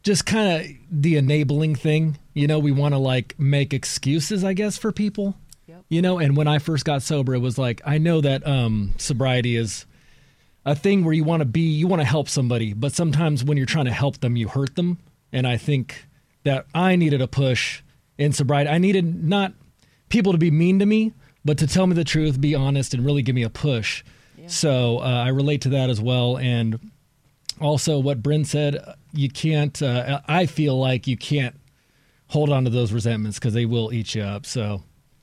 just 0.03 0.27
kind 0.27 0.61
of 0.61 0.71
the 0.91 1.17
enabling 1.17 1.75
thing. 1.77 2.19
You 2.35 2.47
know, 2.47 2.59
we 2.59 2.73
want 2.73 2.95
to 2.95 2.99
like 2.99 3.39
make 3.39 3.73
excuses, 3.75 4.45
I 4.45 4.53
guess, 4.53 4.77
for 4.79 4.93
people. 4.93 5.37
You 5.89 6.01
know, 6.03 6.19
and 6.19 6.37
when 6.37 6.49
I 6.49 6.59
first 6.59 6.85
got 6.85 7.03
sober, 7.03 7.35
it 7.35 7.39
was 7.41 7.59
like 7.59 7.81
I 7.85 7.99
know 7.99 8.21
that 8.21 8.47
um 8.47 8.95
sobriety 8.99 9.57
is 9.57 9.87
a 10.65 10.75
thing 10.75 11.05
where 11.05 11.15
you 11.15 11.25
want 11.25 11.41
to 11.41 11.45
be 11.45 11.61
you 11.61 11.87
want 11.87 12.01
to 12.01 12.07
help 12.07 12.29
somebody 12.29 12.73
but 12.73 12.93
sometimes 12.93 13.43
when 13.45 13.57
you're 13.57 13.67
trying 13.67 13.85
to 13.85 13.93
help 13.93 14.19
them 14.21 14.37
you 14.37 14.49
hurt 14.49 14.77
them. 14.77 14.99
And 15.33 15.47
i 15.47 15.57
think 15.57 16.07
that 16.45 16.67
i 16.75 16.97
needed 16.97 17.21
a 17.21 17.29
push 17.29 17.83
in 18.19 18.33
sobriety. 18.33 18.71
I 18.71 18.79
needed 18.79 19.25
not 19.25 19.53
people 20.09 20.33
to 20.33 20.39
be 20.39 20.51
mean 20.51 20.79
to 20.79 20.87
me 20.87 21.13
but 21.45 21.59
to 21.59 21.67
tell 21.67 21.87
me 21.87 21.95
the 21.95 22.05
truth 22.05 22.41
be 22.41 22.55
honest 22.55 22.95
and 22.95 23.05
really 23.05 23.23
give 23.23 23.35
me 23.35 23.43
a 23.43 23.51
push. 23.51 24.05
So 24.49 24.99
uh, 24.99 25.03
i 25.03 25.29
relate 25.29 25.63
to 25.63 25.71
that 25.71 25.91
as 25.91 26.01
well. 26.01 26.37
And 26.39 26.79
also 27.61 27.99
what 27.99 28.23
bryn 28.23 28.45
said 28.45 28.79
you 29.13 29.31
can't 29.31 29.81
uh, 29.83 30.21
i 30.27 30.47
feel 30.47 30.79
like 30.79 31.07
you 31.07 31.17
can't 31.17 31.55
hold 32.33 32.49
on 32.51 32.65
to 32.65 32.71
those 32.71 32.93
resentments 32.93 33.39
because 33.39 33.53
they 33.53 33.67
will 33.67 33.93
eat 33.93 34.15
you 34.15 34.23
up. 34.23 34.47
So 34.47 34.83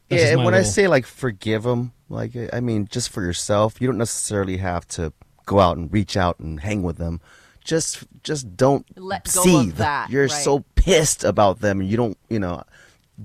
yeah, 0.09 0.27
and 0.27 0.37
my 0.37 0.45
when 0.45 0.53
I 0.53 0.61
say 0.61 0.87
like 0.87 1.05
forgive 1.05 1.63
them, 1.63 1.91
like 2.07 2.31
I 2.53 2.59
mean 2.59 2.87
just 2.89 3.09
for 3.09 3.23
yourself. 3.23 3.81
You 3.81 3.87
don't 3.87 3.97
necessarily 3.97 4.57
have 4.57 4.87
to 4.89 5.11
go 5.49 5.59
out 5.59 5.75
and 5.77 5.91
reach 5.91 6.15
out 6.15 6.39
and 6.39 6.59
hang 6.61 6.83
with 6.83 6.97
them. 6.97 7.19
Just 7.63 8.03
just 8.23 8.55
don't 8.55 8.85
Let 8.97 9.25
go 9.33 9.41
of 9.41 9.45
seethe. 9.45 9.75
that, 9.75 10.09
You're 10.09 10.23
right. 10.27 10.31
so 10.31 10.63
pissed 10.75 11.23
about 11.23 11.59
them, 11.59 11.81
and 11.81 11.89
you 11.89 11.97
don't 11.97 12.17
you 12.29 12.39
know 12.39 12.63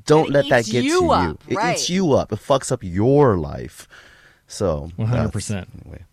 don't 0.07 0.27
it 0.29 0.33
let 0.33 0.49
that 0.49 0.65
get 0.67 0.83
you 0.85 1.03
to 1.03 1.11
up, 1.11 1.23
you. 1.23 1.39
It 1.53 1.57
right. 1.57 1.75
eats 1.77 1.89
you 1.89 2.13
up. 2.15 2.33
It 2.33 2.41
fucks 2.41 2.73
up 2.73 2.83
your 2.83 3.37
life. 3.37 3.87
So 4.47 4.91
100%. 4.99 5.67
Anyway. 5.85 6.05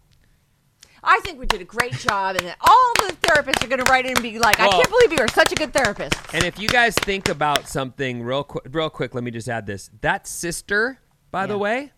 I 1.04 1.20
think 1.24 1.40
we 1.40 1.48
did 1.48 1.62
a 1.62 1.66
great 1.66 1.94
job, 1.94 2.36
and 2.36 2.46
that 2.48 2.58
all 2.62 2.94
the 3.08 3.14
therapists 3.24 3.64
are 3.64 3.68
going 3.68 3.84
to 3.84 3.92
write 3.92 4.06
in 4.06 4.12
and 4.12 4.22
be 4.22 4.38
like, 4.38 4.60
"I 4.60 4.68
Well- 4.68 4.74
can't 4.82 4.90
believe 4.90 5.12
you 5.14 5.18
are 5.26 5.28
such 5.28 5.52
a 5.52 5.56
good 5.56 5.74
therapist." 5.74 6.14
And 6.32 6.44
if 6.44 6.60
you 6.60 6.68
guys 6.68 6.94
think 6.94 7.28
about 7.28 7.68
something 7.68 8.22
real 8.22 8.44
quick, 8.44 8.66
real 8.70 8.90
quick, 8.92 9.16
let 9.16 9.24
me 9.24 9.32
just 9.32 9.50
add 9.50 9.66
this. 9.66 9.90
That 10.02 10.28
sister, 10.28 11.00
by 11.32 11.48
the 11.48 11.58
way, 11.58 11.92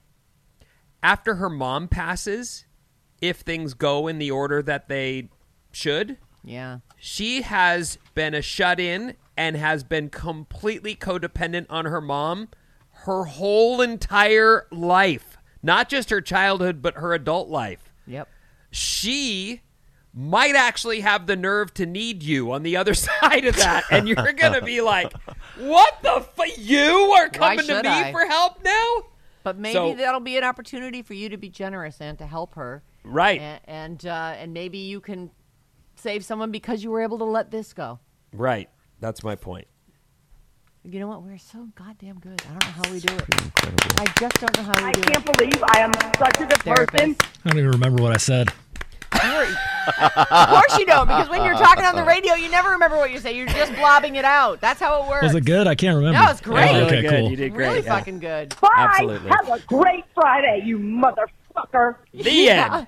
after 1.04 1.36
her 1.36 1.50
mom 1.50 1.90
passes, 1.90 2.66
if 3.24 3.38
things 3.38 3.74
go 3.74 4.08
in 4.08 4.20
the 4.20 4.30
order 4.30 4.62
that 4.62 4.90
they 4.90 5.30
should, 5.72 6.18
Yeah, 6.44 6.80
she 6.98 7.42
has 7.44 7.98
been 8.14 8.34
a 8.34 8.42
shut 8.42 8.80
in 8.80 9.16
and 9.38 9.56
has 9.56 9.84
been 9.84 10.10
completely 10.10 10.94
codependent 10.96 11.66
on 11.70 11.86
her 11.86 12.02
mom 12.02 12.50
her 13.06 13.24
whole 13.26 13.82
entire 13.82 14.68
life. 14.72 15.38
Not 15.62 15.88
just 15.90 16.10
her 16.10 16.20
childhood, 16.22 16.82
but 16.82 16.96
her 16.96 17.14
adult 17.14 17.48
life. 17.50 17.92
yep. 18.06 18.28
She 18.72 19.62
might 20.14 20.56
actually 20.56 21.00
have 21.02 21.26
the 21.28 21.36
nerve 21.36 21.74
to 21.76 21.86
need 21.86 22.22
you 22.24 22.52
on 22.52 22.64
the 22.64 22.76
other 22.78 22.94
side 23.08 23.46
of 23.46 23.56
that. 23.58 23.84
And 23.92 24.08
you're 24.08 24.34
going 24.34 24.54
to 24.54 24.62
be 24.62 24.82
like, 24.82 25.12
what 25.58 25.98
the 26.02 26.16
f- 26.38 26.58
You 26.58 27.14
are 27.18 27.30
coming 27.30 27.66
to 27.68 27.82
me 27.84 27.90
I?" 27.90 28.12
for 28.12 28.26
help 28.26 28.64
now? 28.64 29.04
But 29.44 29.58
maybe 29.58 29.74
So- 29.74 29.96
that'll 29.96 30.20
be 30.20 30.38
an 30.38 30.44
opportunity 30.44 31.02
for 31.02 31.14
you 31.14 31.30
to 31.30 31.38
be 31.38 31.50
generous 31.50 32.00
and 32.02 32.18
to 32.20 32.26
help 32.28 32.56
her, 32.56 32.84
Right. 33.04 33.40
and 33.42 33.62
and, 33.66 34.06
uh, 34.06 34.36
and 34.38 34.54
maybe 34.54 34.78
you 34.80 35.00
can 35.02 35.30
save 35.96 36.24
someone 36.26 36.52
because 36.52 36.84
you 36.84 36.90
were 36.92 37.02
able 37.02 37.18
to 37.20 37.26
let 37.26 37.52
this 37.52 37.74
go. 37.74 38.00
Right. 38.34 38.70
That's 39.00 39.24
my 39.24 39.36
point. 39.36 39.68
You 40.86 41.00
know 41.00 41.08
what? 41.08 41.24
We're 41.24 41.38
so 41.38 41.70
goddamn 41.76 42.20
good. 42.20 42.42
I 42.46 42.50
don't 42.50 42.64
know 42.66 42.84
how 42.84 42.92
we 42.92 43.00
do 43.00 43.14
it. 43.14 43.24
I 44.00 44.06
just 44.20 44.36
don't 44.40 44.58
know 44.58 44.64
how 44.64 44.74
we 44.84 44.90
I 44.90 44.92
do 44.92 45.00
it. 45.02 45.10
I 45.10 45.12
can't 45.14 45.38
believe 45.38 45.64
I 45.74 45.80
am 45.80 45.92
such 46.18 46.42
a 46.42 46.46
good 46.46 46.60
person. 46.60 47.16
I 47.46 47.50
don't 47.50 47.58
even 47.58 47.72
remember 47.72 48.02
what 48.04 48.12
i 48.12 48.18
said 48.18 48.50
Of 49.14 50.50
course 50.50 50.78
you 50.80 50.86
don't, 50.86 51.08
because 51.08 51.30
when 51.30 51.44
you're 51.44 51.54
talking 51.54 51.86
on 51.86 51.96
the 51.96 52.04
radio, 52.04 52.34
you 52.34 52.50
never 52.50 52.70
remember 52.72 52.98
what 52.98 53.12
you 53.12 53.20
say. 53.20 53.36
You're 53.36 53.48
just 53.48 53.74
blobbing 53.76 54.16
it 54.16 54.26
out. 54.26 54.60
That's 54.62 54.80
how 54.80 55.04
it 55.04 55.10
works. 55.10 55.24
was 55.24 55.36
it 55.36 55.46
good 55.46 55.68
i 55.68 55.76
can't 55.76 55.96
remember 55.96 56.20
That 56.20 56.30
was 56.32 56.42
great. 56.42 56.70
Oh, 56.70 56.74
Really 56.74 56.86
okay 56.86 57.02
good. 57.02 57.10
cool 57.12 57.30
You 57.30 57.36
did 57.38 57.54
great. 57.54 57.68
Really 57.68 57.82
yeah. 57.84 57.98
fucking 57.98 58.20
good. 58.20 58.56
Bye. 58.62 58.70
Absolutely. 58.76 59.30
Have 59.30 59.50
a 59.50 59.60
great 59.68 60.04
Friday, 60.14 60.64
you 60.66 60.80
motherfucker. 60.80 61.96
The 62.14 62.50
end. 62.50 62.88